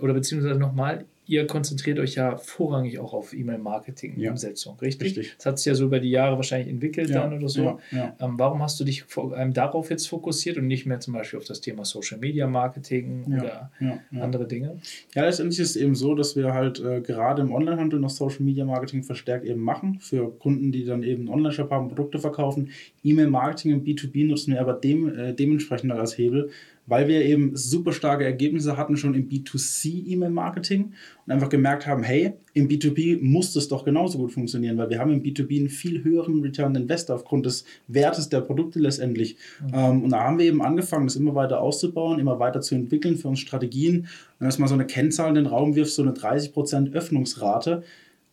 oder 0.00 0.14
beziehungsweise 0.14 0.58
nochmal, 0.58 1.06
ihr 1.26 1.46
konzentriert 1.46 1.98
euch 1.98 2.16
ja 2.16 2.36
vorrangig 2.36 2.98
auch 2.98 3.14
auf 3.14 3.32
E-Mail-Marketing-Umsetzung, 3.32 4.74
ja. 4.74 4.80
richtig? 4.80 5.16
richtig? 5.16 5.34
Das 5.36 5.46
hat 5.46 5.58
sich 5.58 5.66
ja 5.66 5.74
so 5.74 5.84
über 5.86 6.00
die 6.00 6.10
Jahre 6.10 6.36
wahrscheinlich 6.36 6.68
entwickelt 6.68 7.10
ja. 7.10 7.22
dann 7.22 7.38
oder 7.38 7.48
so. 7.48 7.80
Ja. 7.90 8.14
Ähm, 8.20 8.38
warum 8.38 8.62
hast 8.62 8.78
du 8.80 8.84
dich 8.84 9.04
vor 9.04 9.34
allem 9.34 9.52
darauf 9.52 9.90
jetzt 9.90 10.08
fokussiert 10.08 10.58
und 10.58 10.66
nicht 10.66 10.86
mehr 10.86 11.00
zum 11.00 11.14
Beispiel 11.14 11.38
auf 11.38 11.46
das 11.46 11.60
Thema 11.60 11.84
Social-Media-Marketing 11.84 13.24
oder 13.38 13.70
andere 14.20 14.46
Dinge? 14.46 14.78
Ja, 15.14 15.24
letztendlich 15.24 15.60
ist 15.60 15.70
es 15.70 15.76
eben 15.76 15.94
so, 15.94 16.14
dass 16.14 16.36
wir 16.36 16.52
halt 16.52 16.80
äh, 16.80 17.00
gerade 17.00 17.42
im 17.42 17.52
Onlinehandel 17.52 18.00
noch 18.00 18.10
Social-Media-Marketing 18.10 19.02
verstärkt 19.02 19.44
eben 19.44 19.60
machen 19.60 19.98
für 20.00 20.30
Kunden, 20.38 20.72
die 20.72 20.84
dann 20.84 21.02
eben 21.02 21.22
einen 21.22 21.28
Online-Shop 21.30 21.70
haben, 21.70 21.88
Produkte 21.88 22.18
verkaufen. 22.18 22.70
E-Mail-Marketing 23.02 23.72
im 23.72 23.84
B2B 23.84 24.26
nutzen 24.26 24.52
wir 24.52 24.60
aber 24.60 24.74
dem, 24.74 25.16
äh, 25.16 25.32
dementsprechend 25.34 25.92
als 25.92 26.18
Hebel, 26.18 26.50
weil 26.86 27.08
wir 27.08 27.24
eben 27.24 27.56
super 27.56 27.92
starke 27.92 28.24
Ergebnisse 28.24 28.76
hatten 28.76 28.96
schon 28.96 29.14
im 29.14 29.28
B2C-E-Mail-Marketing 29.28 30.92
und 31.26 31.32
einfach 31.32 31.48
gemerkt 31.48 31.86
haben, 31.86 32.02
hey, 32.02 32.34
im 32.52 32.68
B2B 32.68 33.22
muss 33.22 33.52
das 33.52 33.68
doch 33.68 33.84
genauso 33.84 34.18
gut 34.18 34.32
funktionieren, 34.32 34.76
weil 34.76 34.90
wir 34.90 34.98
haben 34.98 35.12
im 35.12 35.22
B2B 35.22 35.60
einen 35.60 35.68
viel 35.68 36.04
höheren 36.04 36.40
Return 36.42 36.74
Invest 36.74 37.10
aufgrund 37.10 37.46
des 37.46 37.64
Wertes 37.88 38.28
der 38.28 38.42
Produkte 38.42 38.78
letztendlich. 38.78 39.36
Mhm. 39.62 39.74
Ähm, 39.74 40.02
und 40.04 40.10
da 40.10 40.20
haben 40.20 40.38
wir 40.38 40.46
eben 40.46 40.62
angefangen, 40.62 41.06
das 41.06 41.16
immer 41.16 41.34
weiter 41.34 41.60
auszubauen, 41.60 42.18
immer 42.18 42.38
weiter 42.38 42.60
zu 42.60 42.74
entwickeln 42.74 43.16
für 43.16 43.28
uns 43.28 43.40
Strategien. 43.40 44.00
Und 44.00 44.08
wenn 44.40 44.50
du 44.50 44.60
mal 44.60 44.68
so 44.68 44.74
eine 44.74 44.86
Kennzahl 44.86 45.30
in 45.30 45.34
den 45.36 45.46
Raum 45.46 45.74
wirfst, 45.74 45.96
so 45.96 46.02
eine 46.02 46.12
30% 46.12 46.92
Öffnungsrate, 46.92 47.82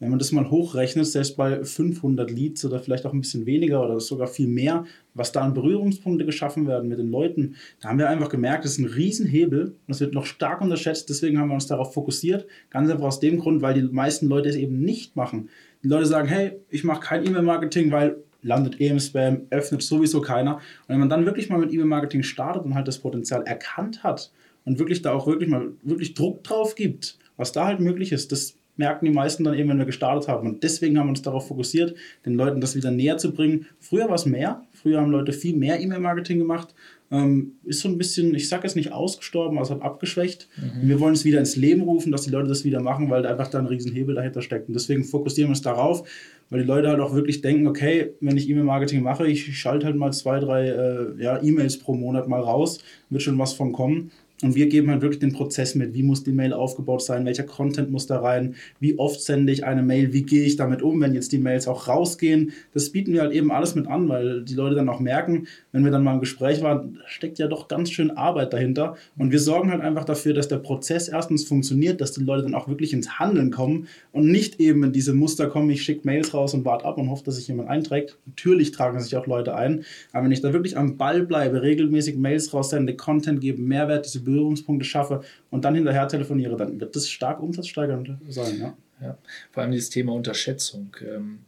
wenn 0.02 0.10
man 0.10 0.18
das 0.18 0.32
mal 0.32 0.50
hochrechnet, 0.50 1.06
selbst 1.06 1.38
bei 1.38 1.64
500 1.64 2.32
Leads 2.32 2.66
oder 2.66 2.80
vielleicht 2.80 3.06
auch 3.06 3.14
ein 3.14 3.22
bisschen 3.22 3.46
weniger 3.46 3.86
oder 3.86 4.00
sogar 4.00 4.26
viel 4.26 4.48
mehr, 4.48 4.86
was 5.14 5.32
da 5.32 5.42
an 5.42 5.54
Berührungspunkte 5.54 6.26
geschaffen 6.26 6.66
werden 6.68 6.90
mit 6.90 6.98
den 6.98 7.12
Leuten, 7.12 7.56
da 7.80 7.90
haben 7.90 8.00
wir 8.00 8.10
einfach 8.10 8.30
gemerkt, 8.30 8.66
das 8.66 8.74
ist 8.74 8.80
ein 8.80 8.86
Riesenhebel 8.86 9.66
und 9.66 9.76
das 9.88 10.00
wird 10.00 10.16
noch 10.16 10.26
stark 10.26 10.60
unterschätzt. 10.62 11.08
Deswegen 11.10 11.38
haben 11.38 11.50
wir 11.50 11.54
uns 11.54 11.68
darauf 11.68 11.94
fokussiert. 11.94 12.48
Ganz 12.72 12.90
einfach 12.90 13.06
aus 13.06 13.20
dem 13.20 13.38
Grund, 13.38 13.62
weil 13.62 13.76
die 13.76 13.84
meisten 13.84 14.28
Leute 14.28 14.50
es 14.50 14.56
eben 14.56 14.82
nicht 14.82 15.16
machen. 15.16 15.50
Die 15.84 15.88
Leute 15.88 16.08
sagen, 16.08 16.28
hey, 16.28 16.54
ich 16.72 16.84
mache 16.84 17.02
kein 17.02 17.24
E-Mail-Marketing, 17.24 17.92
weil 17.92 18.18
landet 18.42 18.82
eh 18.82 18.88
im 18.88 19.00
Spam, 19.00 19.44
öffnet 19.52 19.84
sowieso 19.84 20.20
keiner. 20.20 20.56
Und 20.56 20.90
wenn 20.90 21.00
man 21.00 21.10
dann 21.10 21.28
wirklich 21.28 21.50
mal 21.50 21.60
mit 21.60 21.72
E-Mail-Marketing 21.72 22.24
startet 22.24 22.66
und 22.66 22.74
halt 22.74 22.88
das 22.88 22.98
Potenzial 22.98 23.44
erkannt 23.44 24.04
hat 24.04 24.32
und 24.66 24.80
wirklich 24.80 25.04
da 25.04 25.14
auch 25.14 25.28
wirklich 25.28 25.50
mal 25.50 25.74
wirklich 25.84 26.16
Druck 26.16 26.44
drauf 26.44 26.74
gibt, 26.74 27.20
was 27.38 27.52
da 27.52 27.68
halt 27.68 27.80
möglich 27.80 28.12
ist, 28.12 28.32
das 28.32 28.56
merken 28.82 29.06
die 29.06 29.12
meisten 29.12 29.44
dann 29.44 29.54
eben, 29.54 29.70
wenn 29.70 29.78
wir 29.78 29.86
gestartet 29.86 30.28
haben. 30.28 30.48
Und 30.50 30.64
deswegen 30.64 30.98
haben 30.98 31.06
wir 31.06 31.12
uns 31.12 31.22
darauf 31.22 31.48
fokussiert, 31.48 31.96
den 32.26 32.34
Leuten 32.34 32.62
das 32.62 32.76
wieder 32.76 32.90
näher 32.90 33.18
zu 33.18 33.32
bringen. 33.32 33.68
Früher 33.80 34.08
war 34.08 34.16
es 34.16 34.26
mehr. 34.26 34.64
Früher 34.74 35.00
haben 35.00 35.12
Leute 35.12 35.34
viel 35.34 35.56
mehr 35.56 35.80
E-Mail-Marketing 35.80 36.40
gemacht. 36.40 36.74
Ähm, 37.12 37.54
ist 37.64 37.82
so 37.82 37.90
ein 37.90 38.00
bisschen, 38.00 38.34
ich 38.34 38.50
sage 38.50 38.64
jetzt 38.64 38.76
nicht 38.76 38.92
ausgestorben, 38.92 39.58
aber 39.58 39.66
es 39.66 39.70
hat 39.70 39.84
abgeschwächt. 39.84 40.48
Mhm. 40.58 40.90
wir 40.90 41.00
wollen 41.00 41.14
es 41.14 41.26
wieder 41.26 41.40
ins 41.40 41.56
Leben 41.56 41.82
rufen, 41.82 42.12
dass 42.12 42.24
die 42.24 42.32
Leute 42.32 42.48
das 42.48 42.66
wieder 42.66 42.82
machen, 42.82 43.10
weil 43.12 43.28
einfach 43.28 43.50
da 43.50 43.60
ein 43.60 43.68
Riesenhebel 43.68 44.16
dahinter 44.16 44.42
steckt. 44.42 44.68
Und 44.68 44.74
deswegen 44.74 45.04
fokussieren 45.04 45.50
wir 45.50 45.52
uns 45.52 45.62
darauf, 45.62 46.08
weil 46.50 46.62
die 46.62 46.68
Leute 46.68 46.90
halt 46.90 47.02
auch 47.02 47.14
wirklich 47.14 47.42
denken, 47.42 47.68
okay, 47.68 48.14
wenn 48.20 48.38
ich 48.38 48.50
E-Mail-Marketing 48.50 49.04
mache, 49.04 49.28
ich 49.28 49.58
schalte 49.60 49.86
halt 49.86 49.96
mal 49.96 50.12
zwei, 50.12 50.40
drei 50.40 50.70
äh, 50.70 51.22
ja, 51.22 51.40
E-Mails 51.44 51.78
pro 51.78 51.94
Monat 51.94 52.28
mal 52.28 52.42
raus, 52.42 52.80
wird 53.10 53.22
schon 53.22 53.38
was 53.38 53.54
von 53.54 53.74
kommen. 53.74 54.12
Und 54.42 54.56
wir 54.56 54.68
geben 54.68 54.90
halt 54.90 55.02
wirklich 55.02 55.20
den 55.20 55.34
Prozess 55.34 55.76
mit. 55.76 55.94
Wie 55.94 56.04
muss 56.04 56.24
die 56.24 56.32
Mail 56.32 56.54
aufgebaut 56.54 57.04
sein? 57.04 57.26
Welcher 57.26 57.44
Content 57.44 57.92
muss 57.92 58.08
da 58.08 58.20
rein? 58.20 58.56
Wie 58.80 58.98
oft 58.98 59.22
sende 59.22 59.52
ich 59.52 59.66
eine 59.66 59.84
Mail? 59.84 60.14
Wie 60.14 60.24
gehe 60.24 60.44
ich 60.44 60.56
damit 60.56 60.82
um, 60.82 61.00
wenn 61.00 61.14
jetzt 61.14 61.32
die 61.32 61.38
Mails 61.38 61.68
auch 61.68 61.88
rausgehen? 61.88 62.52
Das 62.74 62.90
bieten 62.90 63.14
wir 63.14 63.22
halt 63.22 63.34
eben 63.34 63.52
alles 63.52 63.76
mit 63.76 63.88
an, 63.88 64.10
weil 64.10 64.44
die 64.44 64.56
Leute 64.56 64.76
dann 64.76 64.90
auch 64.90 65.00
merken, 65.00 65.48
wenn 65.72 65.84
wir 65.84 65.92
dann 65.92 66.04
mal 66.04 66.16
im 66.16 66.20
Gespräch 66.20 66.62
waren, 66.62 67.00
steckt 67.06 67.38
ja 67.40 67.48
doch 67.48 67.68
ganz 67.68 67.92
schön 67.92 68.12
Arbeit 68.12 68.54
dahinter. 68.54 68.96
Und 69.18 69.32
wir 69.32 69.40
sorgen 69.40 69.72
halt 69.72 69.82
einfach 69.82 70.06
dafür, 70.06 70.34
dass 70.34 70.48
der 70.48 70.58
Prozess 70.58 71.08
erstens 71.08 71.44
funktioniert, 71.44 72.02
dass 72.02 72.14
die 72.14 72.24
Leute 72.24 72.44
dann 72.44 72.56
auch 72.56 72.68
wirklich 72.68 72.94
ins 72.94 73.20
Handeln 73.20 73.52
kommen 73.52 73.88
und 74.12 74.32
nicht 74.32 74.60
eben 74.60 74.84
in 74.84 74.92
diese 74.92 75.14
Muster 75.14 75.48
kommen, 75.48 75.70
ich 75.70 75.84
schicke 75.84 76.02
Mails 76.06 76.34
raus 76.34 76.54
und 76.54 76.66
warte 76.66 76.86
ab 76.86 76.98
und 76.98 77.10
hoffe, 77.10 77.24
dass 77.26 77.36
sich 77.36 77.48
jemand 77.48 77.70
einträgt. 77.70 78.18
Natürlich 78.26 78.72
tragen 78.72 79.00
sich 79.00 79.16
auch 79.16 79.28
Leute 79.28 79.56
ein. 79.56 79.84
Aber 80.14 80.26
wenn 80.26 80.32
ich 80.32 80.42
da 80.42 80.54
wirklich 80.54 80.78
am 80.78 80.98
Ball 80.98 81.24
bleibe, 81.24 81.62
regelmäßig 81.62 82.18
Mails 82.18 82.54
raussende, 82.54 82.96
Content 82.96 83.42
gebe, 83.42 83.62
Mehrwert, 83.62 84.06
diese 84.06 84.26
Berührungspunkte 84.32 84.86
schaffe 84.86 85.22
und 85.50 85.66
dann 85.66 85.76
hinterher 85.76 86.08
telefoniere, 86.08 86.56
dann 86.58 86.80
wird 86.80 86.96
das 86.96 87.10
stark 87.10 87.42
umsatzsteigernd 87.42 88.18
sein. 88.30 88.60
Ja, 88.60 88.78
ja. 89.02 89.18
vor 89.52 89.64
allem 89.64 89.72
dieses 89.72 89.90
Thema 89.90 90.14
Unterschätzung. 90.14 90.96
Ähm, 91.02 91.40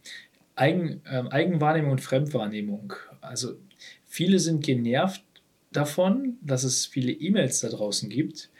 Eigen, 0.56 1.00
ähm, 1.10 1.28
Eigenwahrnehmung 1.28 1.92
und 1.92 2.00
Fremdwahrnehmung. 2.00 2.92
Also 3.20 3.54
viele 4.06 4.38
sind 4.38 4.64
genervt 4.64 5.22
davon, 5.72 6.36
dass 6.42 6.64
es 6.64 6.86
viele 6.86 7.12
E-Mails 7.12 7.60
da 7.60 7.68
draußen 7.68 8.08
gibt. 8.08 8.50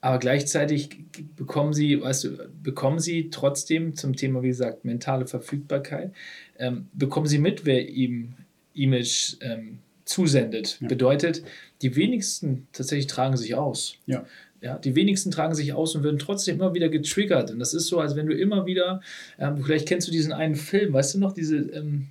Aber 0.00 0.18
gleichzeitig 0.18 0.96
bekommen 1.36 1.74
sie, 1.74 2.00
weißt 2.00 2.24
du, 2.24 2.48
bekommen 2.62 3.00
sie 3.00 3.28
trotzdem 3.30 3.94
zum 3.94 4.16
Thema, 4.16 4.42
wie 4.42 4.48
gesagt, 4.48 4.84
mentale 4.84 5.26
Verfügbarkeit, 5.26 6.12
ähm, 6.58 6.88
bekommen 6.94 7.26
sie 7.26 7.38
mit, 7.38 7.66
wer 7.66 7.86
ihm 7.88 8.34
E-Mails 8.74 9.38
ähm, 9.42 9.80
zusendet. 10.10 10.78
Ja. 10.80 10.88
Bedeutet, 10.88 11.42
die 11.82 11.96
wenigsten 11.96 12.66
tatsächlich 12.72 13.06
tragen 13.06 13.36
sich 13.36 13.54
aus. 13.54 13.96
Ja. 14.06 14.24
Ja, 14.62 14.76
die 14.78 14.94
wenigsten 14.94 15.30
tragen 15.30 15.54
sich 15.54 15.72
aus 15.72 15.94
und 15.94 16.04
werden 16.04 16.18
trotzdem 16.18 16.56
immer 16.56 16.74
wieder 16.74 16.90
getriggert. 16.90 17.50
Und 17.50 17.60
das 17.60 17.72
ist 17.72 17.86
so, 17.86 17.98
als 17.98 18.14
wenn 18.14 18.26
du 18.26 18.36
immer 18.36 18.66
wieder, 18.66 19.00
ähm, 19.38 19.56
vielleicht 19.64 19.88
kennst 19.88 20.06
du 20.06 20.12
diesen 20.12 20.32
einen 20.34 20.54
Film, 20.54 20.92
weißt 20.92 21.14
du 21.14 21.18
noch, 21.18 21.32
diese, 21.32 21.56
ähm, 21.56 22.08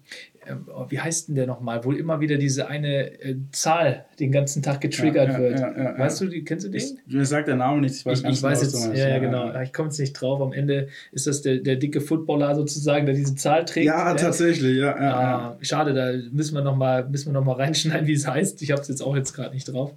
wie 0.90 1.00
heißt 1.00 1.28
denn 1.28 1.36
der 1.36 1.48
nochmal, 1.48 1.84
wo 1.86 1.92
immer 1.92 2.20
wieder 2.20 2.38
diese 2.38 2.68
eine 2.68 3.22
äh, 3.22 3.36
Zahl 3.52 4.06
den 4.20 4.32
ganzen 4.32 4.62
Tag 4.62 4.82
getriggert 4.82 5.30
ja, 5.30 5.34
ja, 5.34 5.40
wird. 5.40 5.60
Ja, 5.60 5.98
weißt 5.98 6.22
du, 6.22 6.28
die, 6.28 6.44
kennst 6.44 6.66
du 6.66 6.70
den? 6.70 6.78
Ich, 6.78 6.96
mir 7.08 7.26
sagt 7.26 7.48
der 7.48 7.56
Name 7.56 7.82
nicht, 7.82 7.96
ich 7.96 8.06
weiß, 8.06 8.22
ich, 8.22 8.30
ich 8.30 8.44
weiß 8.44 8.62
jetzt, 8.62 8.96
ja, 8.96 9.10
ja, 9.10 9.20
genau, 9.20 9.60
ich 9.62 9.74
komme 9.74 9.90
jetzt 9.90 10.00
nicht 10.00 10.14
drauf. 10.14 10.42
Am 10.42 10.54
Ende 10.54 10.88
ist 11.12 11.28
das 11.28 11.42
der, 11.42 11.58
der 11.58 11.76
dicke 11.76 12.02
Footballer 12.02 12.56
sozusagen, 12.56 13.06
der 13.06 13.16
diese 13.16 13.36
Zahl 13.36 13.66
trägt. 13.66 13.86
Ja, 13.86 14.14
tatsächlich, 14.14 14.78
ja. 14.78 14.96
Ah, 14.96 15.58
schade, 15.62 15.94
da 15.94 16.12
müssen 16.32 16.56
wir 16.56 16.62
nochmal 16.62 17.10
noch 17.10 17.60
reinschneiden, 17.60 18.08
wie 18.08 18.14
es 18.14 18.28
heißt. 18.28 18.62
Ich 18.62 18.72
habe 18.72 18.82
es 18.82 18.88
jetzt 18.88 19.02
auch 19.02 19.16
jetzt 19.16 19.34
gerade 19.34 19.54
nicht 19.54 19.72
drauf. 19.72 19.94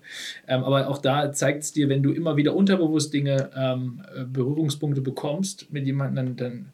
Ähm, 0.46 0.64
aber 0.64 0.88
auch 0.88 0.98
da 0.98 1.32
zeigt 1.32 1.62
es 1.62 1.72
dir, 1.72 1.88
wenn 1.88 2.02
du 2.02 2.12
immer 2.12 2.36
wieder 2.36 2.54
unterbewusst 2.54 3.12
Dinge, 3.12 3.50
ähm, 3.56 4.02
äh, 4.14 4.24
Berührungspunkte 4.24 5.00
bekommst 5.00 5.72
mit 5.72 5.86
jemandem, 5.86 6.36
dann, 6.36 6.36
dann 6.36 6.66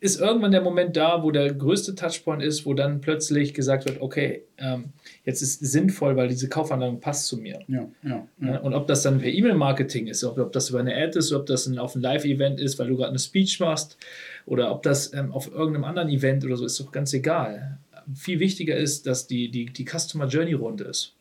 ist 0.00 0.18
irgendwann 0.18 0.50
der 0.50 0.62
Moment 0.62 0.96
da, 0.96 1.22
wo 1.22 1.30
der 1.30 1.52
größte 1.52 1.94
Touchpoint 1.94 2.42
ist, 2.42 2.64
wo 2.64 2.72
dann 2.72 3.02
plötzlich 3.02 3.52
gesagt 3.52 3.84
wird, 3.84 4.00
okay, 4.00 4.44
ähm, 4.56 4.92
jetzt 5.24 5.42
ist 5.42 5.60
es 5.60 5.72
sinnvoll, 5.72 6.16
weil 6.16 6.28
diese 6.28 6.48
Kaufanlage 6.48 6.96
passt 6.96 7.26
zu 7.26 7.36
mir. 7.36 7.60
Ja, 7.68 7.86
ja, 8.02 8.26
ja. 8.40 8.58
Und 8.60 8.72
ob 8.72 8.86
das 8.86 9.02
dann 9.02 9.18
per 9.18 9.28
E-Mail-Marketing 9.28 10.06
ist, 10.06 10.24
ob, 10.24 10.38
ob, 10.38 10.52
das 10.52 10.70
über 10.70 10.80
eine 10.80 10.96
Ad 10.96 11.18
ist, 11.18 11.32
ob 11.32 11.44
das 11.44 11.66
ein, 11.66 11.78
auf 11.78 11.94
ein 11.94 12.00
Live-Event 12.00 12.60
ist, 12.60 12.78
weil 12.78 12.88
du 12.88 12.96
gerade 12.96 13.10
eine 13.10 13.18
Speech 13.18 13.60
machst, 13.60 13.98
oder 14.46 14.72
ob 14.72 14.82
das 14.82 15.12
ähm, 15.12 15.32
auf 15.32 15.52
irgendeinem 15.52 15.84
anderen 15.84 16.08
Event 16.08 16.44
oder 16.46 16.56
so, 16.56 16.64
ist 16.64 16.80
doch 16.80 16.92
ganz 16.92 17.12
egal. 17.12 17.78
Viel 18.14 18.40
wichtiger 18.40 18.76
ist, 18.76 19.06
dass 19.06 19.26
die, 19.26 19.50
die, 19.50 19.66
die 19.66 19.84
Customer 19.84 20.26
Journey 20.26 20.54
rund 20.54 20.80
ist. 20.80 21.14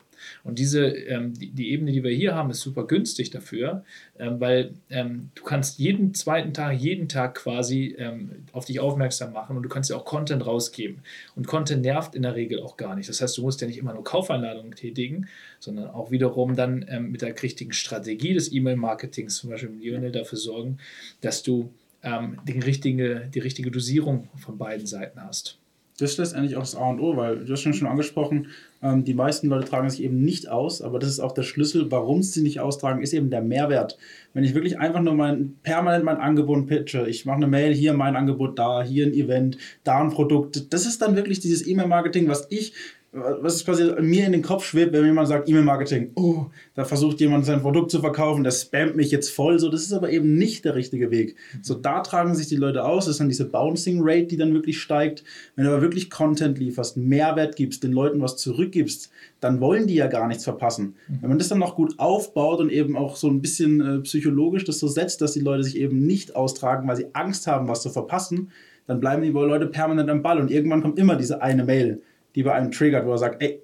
Und 0.44 0.60
diese, 0.60 0.88
ähm, 0.88 1.34
die, 1.34 1.52
die, 1.52 1.72
Ebene, 1.72 1.92
die 1.92 2.04
wir 2.04 2.12
hier 2.12 2.36
haben, 2.36 2.50
ist 2.50 2.62
super 2.62 2.86
günstig 2.86 3.30
dafür, 3.30 3.84
ähm, 4.18 4.40
weil 4.40 4.74
ähm, 4.90 5.32
du 5.36 5.44
kannst 5.44 5.80
jeden 5.80 6.14
zweiten 6.14 6.54
Tag, 6.54 6.80
jeden 6.80 7.08
Tag 7.08 7.36
quasi 7.36 7.96
ähm, 7.98 8.46
auf 8.52 8.66
dich 8.66 8.80
aufmerksam 8.80 9.34
machen 9.34 9.58
und 9.58 9.64
du 9.64 9.70
kannst 9.70 9.90
ja 9.90 9.96
auch 9.96 10.06
Content 10.06 10.46
rausgeben. 10.46 11.02
Und 11.36 11.48
Content 11.48 11.82
nervt 11.82 12.16
in 12.16 12.24
der 12.24 12.36
Regel 12.36 12.62
auch 12.62 12.78
gar 12.78 12.96
nicht. 12.96 13.10
Das 13.10 13.22
heißt, 13.22 13.38
du 13.38 13.42
musst 13.42 13.62
ja 13.62 13.68
nicht 13.68 13.78
immer 13.78 13.94
nur 13.94 14.04
Kaufeinladungen 14.04 14.76
tätigen, 14.76 15.28
sondern 15.60 15.90
auch 15.90 16.12
wiederum 16.12 16.56
dann 16.56 16.86
ähm, 16.90 17.12
mit 17.12 17.22
der 17.22 17.42
richtigen 17.42 17.74
Strategie 17.74 18.34
des 18.34 18.52
E-Mail-Marketings, 18.52 19.36
zum 19.36 19.50
Beispiel 19.50 19.70
mit 19.70 19.84
Lionel, 19.84 20.12
dafür 20.12 20.38
sorgen, 20.38 20.78
dass 21.22 21.44
du 21.44 21.72
ähm, 22.04 22.40
richtige, 22.48 23.30
die 23.34 23.40
richtige 23.40 23.72
Dosierung 23.72 24.30
von 24.38 24.58
beiden 24.58 24.88
Seiten 24.88 25.22
hast. 25.22 25.58
Das 26.00 26.12
ist 26.12 26.18
letztendlich 26.18 26.56
auch 26.56 26.62
das 26.62 26.76
A 26.76 26.90
und 26.90 27.00
O, 27.00 27.18
weil 27.18 27.46
du 27.46 27.52
hast 27.52 27.62
schon, 27.62 27.74
schon 27.74 27.88
angesprochen, 27.88 28.48
ähm, 28.82 29.04
die 29.04 29.14
meisten 29.14 29.48
Leute 29.48 29.68
tragen 29.68 29.90
sich 29.90 30.04
eben 30.04 30.22
nicht 30.22 30.50
aus, 30.50 30.82
aber 30.82 31.00
das 31.00 31.10
ist 31.10 31.20
auch 31.20 31.34
der 31.34 31.44
Schlüssel, 31.44 31.92
warum 31.92 32.24
sie 32.24 32.42
nicht 32.42 32.60
austragen, 32.60 33.02
ist 33.02 33.14
eben 33.14 33.30
der 33.30 33.42
Mehrwert. 33.42 33.98
Wenn 34.34 34.44
ich 34.44 34.54
wirklich 34.54 34.80
einfach 34.80 35.02
nur 35.02 35.16
mein, 35.16 35.58
permanent 35.64 36.06
mein 36.06 36.18
Angebot 36.18 36.68
pitche, 36.68 37.08
ich 37.08 37.26
mache 37.26 37.38
eine 37.38 37.48
Mail, 37.48 37.74
hier 37.74 37.94
mein 37.94 38.16
Angebot 38.16 38.58
da, 38.58 38.84
hier 38.84 39.06
ein 39.06 39.14
Event, 39.14 39.58
da 39.84 40.02
ein 40.02 40.12
Produkt, 40.12 40.72
das 40.74 40.86
ist 40.86 41.02
dann 41.02 41.16
wirklich 41.16 41.40
dieses 41.40 41.66
E-Mail-Marketing, 41.68 42.28
was 42.28 42.48
ich 42.50 42.74
was 43.12 43.56
ist 43.56 43.66
quasi 43.66 43.92
mir 44.02 44.26
in 44.28 44.34
den 44.34 44.44
Kopf 44.44 44.64
schwebt, 44.64 44.94
wenn 44.94 45.04
jemand 45.04 45.28
sagt 45.28 45.50
E-Mail-Marketing, 45.50 46.12
oh, 46.16 46.46
da 46.76 46.86
versucht 46.86 47.20
jemand 47.20 47.44
sein 47.44 47.62
Produkt 47.62 47.90
zu 47.90 48.02
verkaufen, 48.02 48.44
das 48.44 48.62
spammt 48.62 48.96
mich 48.96 49.10
jetzt 49.10 49.30
voll, 49.30 49.58
so, 49.58 49.70
das 49.70 49.82
ist 49.82 49.94
aber 49.94 50.12
eben 50.12 50.36
nicht 50.36 50.64
der 50.64 50.76
richtige 50.76 51.10
Weg. 51.10 51.36
So, 51.64 51.74
da 51.74 52.02
tragen 52.02 52.36
sich 52.36 52.48
die 52.48 52.56
Leute 52.56 52.86
aus, 52.86 53.06
das 53.06 53.14
ist 53.14 53.20
dann 53.20 53.30
diese 53.30 53.46
Bouncing 53.46 54.00
Rate, 54.02 54.28
die 54.28 54.38
dann 54.38 54.54
wirklich 54.54 54.80
steigt. 54.80 55.24
Wenn 55.56 55.66
du 55.66 55.72
aber 55.72 55.82
wirklich 55.82 56.12
Content 56.12 56.60
lieferst, 56.60 56.98
Mehrwert 56.98 57.56
gibst, 57.56 57.84
den 57.84 57.94
Leuten 57.94 58.22
was 58.22 58.38
zurückgibst, 58.38 59.10
dann 59.40 59.60
wollen 59.60 59.88
die 59.88 59.96
ja 59.96 60.08
gar 60.08 60.28
nichts 60.28 60.44
verpassen. 60.44 60.96
Mhm. 61.08 61.18
Wenn 61.22 61.30
man 61.30 61.38
das 61.40 61.48
dann 61.48 61.60
noch 61.60 61.76
gut 61.76 61.96
aufbaut 61.98 62.60
und 62.60 62.72
eben 62.72 62.96
auch 62.96 63.16
so 63.16 63.28
ein 63.28 63.42
bisschen 63.42 63.82
äh, 63.82 64.00
psychologisch 64.02 64.66
das 64.66 64.78
so 64.78 64.88
setzt, 64.88 65.22
dass 65.22 65.32
die 65.32 65.40
Leute 65.40 65.64
sich 65.64 65.78
eben 65.78 66.06
nicht 66.06 66.36
austragen, 66.36 66.88
weil 66.88 66.98
sie 66.98 67.08
Angst 67.14 67.48
haben, 67.48 67.68
was 67.68 67.82
zu 67.82 67.90
verpassen, 67.90 68.52
dann 68.86 69.00
bleiben 69.00 69.22
die 69.24 69.30
Leute 69.30 69.68
permanent 69.68 70.10
am 70.10 70.22
Ball 70.22 70.40
und 70.40 70.52
irgendwann 70.52 70.82
kommt 70.82 71.00
immer 71.00 71.16
diese 71.16 71.42
eine 71.42 71.64
Mail 71.64 72.02
die 72.40 72.44
bei 72.44 72.54
einem 72.54 72.72
triggert, 72.72 73.06
wo 73.06 73.12
er 73.12 73.18
sagt, 73.18 73.44
ey, 73.44 73.62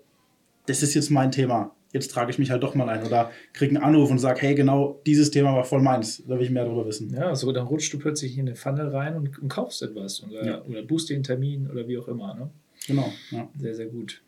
das 0.65 0.83
ist 0.83 0.95
jetzt 0.95 1.09
mein 1.09 1.31
Thema, 1.31 1.73
jetzt 1.93 2.11
trage 2.11 2.29
ich 2.29 2.37
mich 2.37 2.51
halt 2.51 2.61
doch 2.61 2.75
mal 2.75 2.89
ein. 2.89 3.05
Oder 3.05 3.31
kriege 3.53 3.73
einen 3.73 3.81
Anruf 3.81 4.11
und 4.11 4.19
sage, 4.19 4.41
hey, 4.41 4.53
genau 4.53 4.99
dieses 5.05 5.31
Thema 5.31 5.55
war 5.55 5.63
voll 5.63 5.81
meins, 5.81 6.21
da 6.27 6.35
will 6.35 6.41
ich 6.41 6.49
mehr 6.49 6.65
darüber 6.65 6.85
wissen. 6.85 7.09
Ja, 7.13 7.33
so 7.35 7.53
dann 7.53 7.67
rutschst 7.67 7.93
du 7.93 7.99
plötzlich 7.99 8.37
in 8.37 8.47
eine 8.49 8.57
Funnel 8.57 8.89
rein 8.89 9.15
und, 9.15 9.39
und 9.41 9.47
kaufst 9.47 9.81
etwas 9.81 10.21
oder, 10.25 10.45
ja. 10.45 10.61
oder 10.65 10.83
buchst 10.83 11.09
den 11.09 11.23
Termin 11.23 11.71
oder 11.71 11.87
wie 11.87 11.97
auch 11.97 12.09
immer. 12.09 12.35
Ne? 12.35 12.49
Genau. 12.85 13.13
Ja. 13.31 13.47
Sehr, 13.57 13.75
sehr 13.75 13.85
gut. 13.85 14.21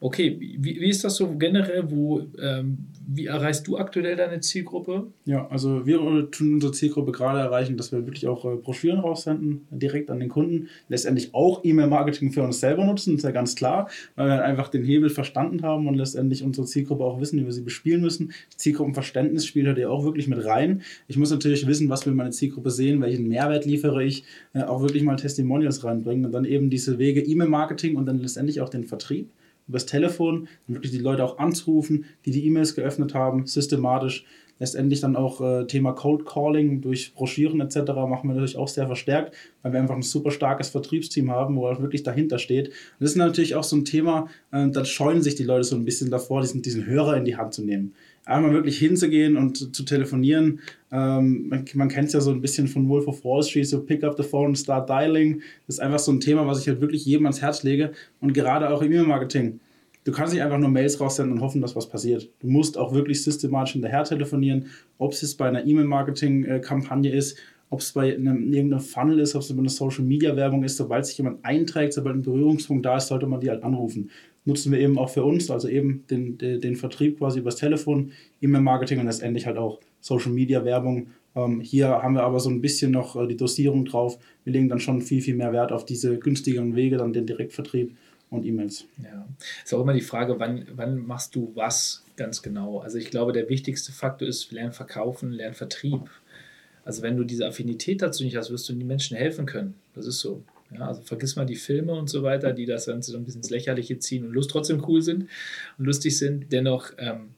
Okay, 0.00 0.36
wie, 0.38 0.80
wie 0.80 0.88
ist 0.88 1.04
das 1.04 1.16
so 1.16 1.36
generell? 1.36 1.90
Wo, 1.90 2.22
ähm, 2.40 2.78
wie 3.06 3.26
erreichst 3.26 3.66
du 3.66 3.76
aktuell 3.76 4.16
deine 4.16 4.40
Zielgruppe? 4.40 5.08
Ja, 5.24 5.46
also 5.48 5.86
wir 5.86 5.98
tun 6.30 6.54
unsere 6.54 6.72
Zielgruppe 6.72 7.12
gerade 7.12 7.40
erreichen, 7.40 7.76
dass 7.76 7.92
wir 7.92 8.06
wirklich 8.06 8.26
auch 8.26 8.44
äh, 8.44 8.56
Broschüren 8.56 9.00
raussenden, 9.00 9.66
direkt 9.70 10.10
an 10.10 10.20
den 10.20 10.28
Kunden. 10.28 10.68
Letztendlich 10.88 11.34
auch 11.34 11.64
E-Mail-Marketing 11.64 12.32
für 12.32 12.42
uns 12.42 12.60
selber 12.60 12.84
nutzen, 12.84 13.16
ist 13.16 13.24
ja 13.24 13.30
ganz 13.30 13.54
klar, 13.54 13.88
weil 14.16 14.28
wir 14.28 14.44
einfach 14.44 14.68
den 14.68 14.84
Hebel 14.84 15.10
verstanden 15.10 15.62
haben 15.62 15.86
und 15.86 15.94
letztendlich 15.94 16.42
unsere 16.42 16.66
Zielgruppe 16.66 17.04
auch 17.04 17.20
wissen, 17.20 17.40
wie 17.40 17.44
wir 17.44 17.52
sie 17.52 17.62
bespielen 17.62 18.00
müssen. 18.00 18.32
Zielgruppenverständnis 18.56 19.46
spielt 19.46 19.66
halt 19.66 19.78
ja 19.78 19.88
auch 19.88 20.04
wirklich 20.04 20.28
mit 20.28 20.44
rein. 20.44 20.82
Ich 21.08 21.16
muss 21.16 21.30
natürlich 21.30 21.66
wissen, 21.66 21.88
was 21.88 22.06
will 22.06 22.14
meine 22.14 22.30
Zielgruppe 22.30 22.70
sehen, 22.70 23.00
welchen 23.00 23.28
Mehrwert 23.28 23.64
liefere 23.64 24.04
ich, 24.04 24.24
äh, 24.54 24.62
auch 24.62 24.82
wirklich 24.82 25.02
mal 25.02 25.16
Testimonials 25.16 25.84
reinbringen 25.84 26.26
und 26.26 26.32
dann 26.32 26.44
eben 26.44 26.70
diese 26.70 26.98
Wege 26.98 27.20
E-Mail-Marketing 27.20 27.96
und 27.96 28.06
dann 28.06 28.18
letztendlich 28.18 28.60
auch 28.60 28.68
den 28.68 28.84
Vertrieb 28.84 29.28
übers 29.72 29.86
Telefon, 29.86 30.48
wirklich 30.66 30.92
die 30.92 30.98
Leute 30.98 31.24
auch 31.24 31.38
anzurufen, 31.38 32.04
die 32.24 32.30
die 32.30 32.46
E-Mails 32.46 32.74
geöffnet 32.74 33.14
haben, 33.14 33.46
systematisch. 33.46 34.24
Letztendlich 34.58 35.00
dann 35.00 35.16
auch 35.16 35.40
äh, 35.40 35.66
Thema 35.66 35.92
Cold 35.92 36.24
Calling 36.24 36.82
durch 36.82 37.14
Broschüren 37.14 37.60
etc. 37.60 37.78
machen 38.08 38.28
wir 38.28 38.34
natürlich 38.34 38.56
auch 38.56 38.68
sehr 38.68 38.86
verstärkt, 38.86 39.34
weil 39.62 39.72
wir 39.72 39.80
einfach 39.80 39.96
ein 39.96 40.02
super 40.02 40.30
starkes 40.30 40.68
Vertriebsteam 40.68 41.32
haben, 41.32 41.56
wo 41.56 41.66
auch 41.66 41.80
wirklich 41.80 42.04
dahinter 42.04 42.38
steht. 42.38 42.68
Und 42.68 43.00
das 43.00 43.10
ist 43.10 43.16
natürlich 43.16 43.56
auch 43.56 43.64
so 43.64 43.74
ein 43.74 43.84
Thema, 43.84 44.28
äh, 44.52 44.68
da 44.68 44.84
scheuen 44.84 45.22
sich 45.22 45.34
die 45.34 45.42
Leute 45.42 45.64
so 45.64 45.74
ein 45.74 45.84
bisschen 45.84 46.10
davor, 46.10 46.42
diesen, 46.42 46.62
diesen 46.62 46.86
Hörer 46.86 47.16
in 47.16 47.24
die 47.24 47.36
Hand 47.36 47.54
zu 47.54 47.64
nehmen 47.64 47.94
einmal 48.24 48.52
wirklich 48.52 48.78
hinzugehen 48.78 49.36
und 49.36 49.74
zu 49.74 49.82
telefonieren. 49.84 50.60
Ähm, 50.90 51.48
man, 51.48 51.64
man 51.74 51.88
kennt 51.88 52.08
es 52.08 52.12
ja 52.12 52.20
so 52.20 52.30
ein 52.30 52.40
bisschen 52.40 52.68
von 52.68 52.88
Wolf 52.88 53.08
of 53.08 53.24
Wall 53.24 53.42
Street, 53.42 53.66
so 53.66 53.82
pick 53.82 54.04
up 54.04 54.16
the 54.16 54.22
phone 54.22 54.54
start 54.54 54.88
dialing. 54.88 55.42
Das 55.66 55.76
ist 55.76 55.80
einfach 55.80 55.98
so 55.98 56.12
ein 56.12 56.20
Thema, 56.20 56.46
was 56.46 56.60
ich 56.60 56.68
halt 56.68 56.80
wirklich 56.80 57.04
jedem 57.04 57.26
ans 57.26 57.42
Herz 57.42 57.62
lege 57.62 57.92
und 58.20 58.32
gerade 58.32 58.70
auch 58.70 58.82
im 58.82 58.92
E-Mail-Marketing. 58.92 59.60
Du 60.04 60.10
kannst 60.10 60.32
nicht 60.32 60.42
einfach 60.42 60.58
nur 60.58 60.68
Mails 60.68 61.00
raussenden 61.00 61.38
und 61.38 61.44
hoffen, 61.44 61.60
dass 61.60 61.76
was 61.76 61.88
passiert. 61.88 62.28
Du 62.40 62.48
musst 62.48 62.76
auch 62.76 62.92
wirklich 62.92 63.22
systematisch 63.22 63.74
hinterher 63.74 64.02
telefonieren, 64.02 64.66
ob 64.98 65.12
es 65.12 65.22
jetzt 65.22 65.38
bei 65.38 65.46
einer 65.46 65.64
E-Mail-Marketing-Kampagne 65.64 67.12
ist, 67.12 67.38
ob 67.70 67.80
es 67.80 67.92
bei 67.92 68.14
einem, 68.14 68.52
irgendeinem 68.52 68.82
Funnel 68.82 69.20
ist, 69.20 69.34
ob 69.34 69.42
es 69.42 69.52
bei 69.52 69.58
einer 69.58 69.68
Social-Media-Werbung 69.68 70.64
ist. 70.64 70.76
Sobald 70.76 71.06
sich 71.06 71.18
jemand 71.18 71.44
einträgt, 71.44 71.92
sobald 71.92 72.16
ein 72.16 72.22
Berührungspunkt 72.22 72.84
da 72.84 72.96
ist, 72.96 73.06
sollte 73.06 73.26
man 73.26 73.40
die 73.40 73.48
halt 73.48 73.62
anrufen 73.62 74.10
nutzen 74.44 74.72
wir 74.72 74.80
eben 74.80 74.98
auch 74.98 75.10
für 75.10 75.24
uns, 75.24 75.50
also 75.50 75.68
eben 75.68 76.04
den, 76.10 76.38
den, 76.38 76.60
den 76.60 76.76
Vertrieb 76.76 77.18
quasi 77.18 77.38
übers 77.38 77.56
Telefon, 77.56 78.12
E-Mail-Marketing 78.40 78.98
und 78.98 79.06
letztendlich 79.06 79.46
halt 79.46 79.56
auch 79.56 79.80
Social-Media-Werbung. 80.00 81.08
Ähm, 81.34 81.60
hier 81.60 81.88
haben 81.88 82.14
wir 82.14 82.24
aber 82.24 82.40
so 82.40 82.50
ein 82.50 82.60
bisschen 82.60 82.90
noch 82.90 83.16
äh, 83.16 83.26
die 83.26 83.36
Dosierung 83.36 83.84
drauf. 83.84 84.18
Wir 84.44 84.52
legen 84.52 84.68
dann 84.68 84.80
schon 84.80 85.00
viel, 85.00 85.22
viel 85.22 85.36
mehr 85.36 85.52
Wert 85.52 85.72
auf 85.72 85.84
diese 85.84 86.18
günstigeren 86.18 86.74
Wege, 86.74 86.96
dann 86.96 87.12
den 87.12 87.26
Direktvertrieb. 87.26 87.96
und 88.30 88.44
E-Mails. 88.46 88.86
Ja, 89.02 89.28
ist 89.62 89.74
auch 89.74 89.82
immer 89.82 89.92
die 89.92 90.00
Frage, 90.00 90.38
wann, 90.40 90.66
wann 90.74 90.98
machst 90.98 91.34
du 91.34 91.52
was 91.54 92.02
ganz 92.16 92.42
genau? 92.42 92.78
Also 92.78 92.98
ich 92.98 93.10
glaube, 93.10 93.32
der 93.32 93.48
wichtigste 93.48 93.92
Faktor 93.92 94.26
ist 94.26 94.50
Lernen 94.52 94.72
verkaufen, 94.72 95.32
Lernen 95.32 95.54
Vertrieb. 95.54 96.10
Also 96.84 97.02
wenn 97.02 97.16
du 97.16 97.24
diese 97.24 97.46
Affinität 97.46 98.02
dazu 98.02 98.24
nicht 98.24 98.36
hast, 98.36 98.50
wirst 98.50 98.68
du 98.68 98.72
den 98.72 98.86
Menschen 98.86 99.16
helfen 99.16 99.46
können. 99.46 99.74
Das 99.94 100.06
ist 100.06 100.20
so. 100.20 100.42
Ja, 100.74 100.88
also 100.88 101.02
vergiss 101.02 101.36
mal 101.36 101.46
die 101.46 101.56
Filme 101.56 101.92
und 101.92 102.08
so 102.08 102.22
weiter, 102.22 102.52
die 102.52 102.66
das 102.66 102.86
Ganze 102.86 103.12
so 103.12 103.18
ein 103.18 103.24
bisschen 103.24 103.40
ins 103.40 103.50
Lächerliche 103.50 103.98
ziehen 103.98 104.24
und 104.24 104.32
Lust 104.32 104.50
trotzdem 104.50 104.82
cool 104.88 105.02
sind 105.02 105.28
und 105.78 105.84
lustig 105.84 106.16
sind. 106.16 106.52
Dennoch 106.52 106.92
ähm, 106.98 107.30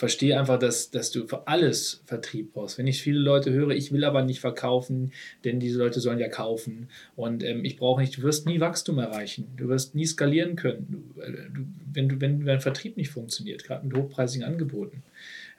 verstehe 0.00 0.40
einfach, 0.40 0.58
dass, 0.58 0.90
dass 0.90 1.10
du 1.10 1.26
für 1.26 1.46
alles 1.46 2.02
Vertrieb 2.06 2.54
brauchst. 2.54 2.78
Wenn 2.78 2.86
ich 2.86 3.02
viele 3.02 3.18
Leute 3.18 3.52
höre, 3.52 3.72
ich 3.72 3.92
will 3.92 4.04
aber 4.04 4.22
nicht 4.22 4.40
verkaufen, 4.40 5.12
denn 5.44 5.60
diese 5.60 5.78
Leute 5.78 6.00
sollen 6.00 6.18
ja 6.18 6.28
kaufen 6.28 6.88
und 7.16 7.42
ähm, 7.42 7.66
ich 7.66 7.76
brauche 7.76 8.00
nicht, 8.00 8.16
du 8.16 8.22
wirst 8.22 8.46
nie 8.46 8.60
Wachstum 8.60 8.98
erreichen, 8.98 9.48
du 9.58 9.68
wirst 9.68 9.94
nie 9.94 10.06
skalieren 10.06 10.56
können, 10.56 10.86
du, 11.14 11.20
äh, 11.20 11.32
du, 11.52 11.66
wenn, 11.92 12.08
du, 12.08 12.18
wenn 12.18 12.46
dein 12.46 12.62
Vertrieb 12.62 12.96
nicht 12.96 13.10
funktioniert, 13.10 13.62
gerade 13.64 13.86
mit 13.86 13.94
hochpreisigen 13.94 14.46
Angeboten. 14.46 15.02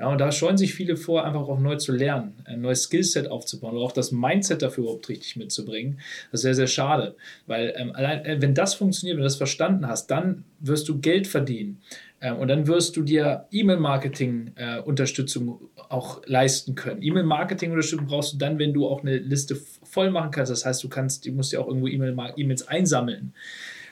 Ja, 0.01 0.09
und 0.09 0.19
da 0.19 0.31
scheuen 0.31 0.57
sich 0.57 0.73
viele 0.73 0.97
vor, 0.97 1.23
einfach 1.25 1.41
auch 1.41 1.59
neu 1.59 1.75
zu 1.75 1.91
lernen, 1.91 2.33
ein 2.45 2.61
neues 2.61 2.85
Skillset 2.85 3.27
aufzubauen 3.27 3.75
oder 3.75 3.85
auch 3.85 3.91
das 3.91 4.11
Mindset 4.11 4.63
dafür 4.63 4.85
überhaupt 4.85 5.07
richtig 5.09 5.35
mitzubringen. 5.35 5.99
Das 6.31 6.39
ist 6.39 6.41
sehr, 6.41 6.55
sehr 6.55 6.65
schade, 6.65 7.15
weil 7.45 7.71
ähm, 7.77 7.91
allein, 7.93 8.25
äh, 8.25 8.41
wenn 8.41 8.55
das 8.55 8.73
funktioniert, 8.73 9.17
wenn 9.17 9.21
du 9.21 9.27
das 9.27 9.35
verstanden 9.35 9.87
hast, 9.87 10.07
dann 10.07 10.43
wirst 10.59 10.89
du 10.89 10.99
Geld 10.99 11.27
verdienen. 11.27 11.83
Ähm, 12.19 12.37
und 12.37 12.47
dann 12.47 12.65
wirst 12.65 12.97
du 12.97 13.03
dir 13.03 13.45
E-Mail-Marketing-Unterstützung 13.51 15.69
äh, 15.77 15.81
auch 15.89 16.23
leisten 16.25 16.73
können. 16.73 17.03
E-Mail-Marketing-Unterstützung 17.03 18.07
brauchst 18.07 18.33
du 18.33 18.39
dann, 18.39 18.57
wenn 18.57 18.73
du 18.73 18.87
auch 18.87 19.03
eine 19.03 19.19
Liste 19.19 19.55
voll 19.83 20.09
machen 20.09 20.31
kannst. 20.31 20.51
Das 20.51 20.65
heißt, 20.65 20.83
du 20.83 20.89
kannst, 20.89 21.27
du 21.27 21.31
musst 21.31 21.53
ja 21.53 21.59
auch 21.59 21.67
irgendwo 21.67 21.87
E-Mails 21.87 22.67
einsammeln 22.67 23.35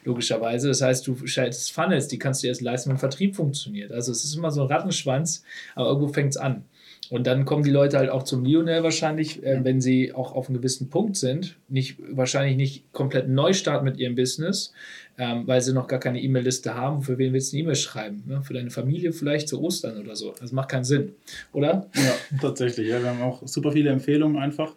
logischerweise. 0.03 0.67
Das 0.67 0.81
heißt, 0.81 1.05
du 1.07 1.15
schaltest 1.25 1.71
Funnels, 1.71 2.07
die 2.07 2.19
kannst 2.19 2.43
du 2.43 2.47
erst 2.47 2.61
leisten, 2.61 2.89
wenn 2.89 2.97
Vertrieb 2.97 3.35
funktioniert. 3.35 3.91
Also 3.91 4.11
es 4.11 4.23
ist 4.23 4.35
immer 4.35 4.51
so 4.51 4.61
ein 4.61 4.67
Rattenschwanz, 4.67 5.43
aber 5.75 5.87
irgendwo 5.87 6.07
fängt 6.07 6.31
es 6.31 6.37
an. 6.37 6.63
Und 7.09 7.25
dann 7.25 7.45
kommen 7.45 7.63
die 7.63 7.71
Leute 7.71 7.97
halt 7.97 8.09
auch 8.09 8.23
zum 8.23 8.45
Lionel 8.45 8.83
wahrscheinlich, 8.83 9.43
äh, 9.43 9.63
wenn 9.63 9.81
sie 9.81 10.13
auch 10.13 10.33
auf 10.33 10.47
einem 10.47 10.57
gewissen 10.57 10.89
Punkt 10.89 11.17
sind. 11.17 11.57
Nicht, 11.67 11.97
wahrscheinlich 12.11 12.55
nicht 12.55 12.93
komplett 12.93 13.27
neu 13.27 13.53
starten 13.53 13.85
mit 13.85 13.97
ihrem 13.97 14.13
Business, 14.15 14.73
ähm, 15.17 15.47
weil 15.47 15.61
sie 15.61 15.73
noch 15.73 15.87
gar 15.87 15.99
keine 15.99 16.21
E-Mail-Liste 16.21 16.75
haben. 16.75 17.01
Für 17.01 17.17
wen 17.17 17.33
willst 17.33 17.51
du 17.51 17.57
eine 17.57 17.63
E-Mail 17.63 17.75
schreiben? 17.75 18.23
Ne? 18.27 18.43
Für 18.43 18.53
deine 18.53 18.69
Familie 18.69 19.11
vielleicht 19.11 19.47
zu 19.47 19.59
Ostern 19.61 19.97
oder 19.99 20.15
so. 20.15 20.35
Das 20.39 20.51
macht 20.51 20.69
keinen 20.69 20.83
Sinn, 20.83 21.13
oder? 21.51 21.89
Ja, 21.95 22.37
tatsächlich. 22.41 22.87
Ja. 22.87 23.01
Wir 23.01 23.09
haben 23.09 23.23
auch 23.23 23.41
super 23.47 23.71
viele 23.71 23.89
Empfehlungen 23.89 24.37
einfach 24.37 24.75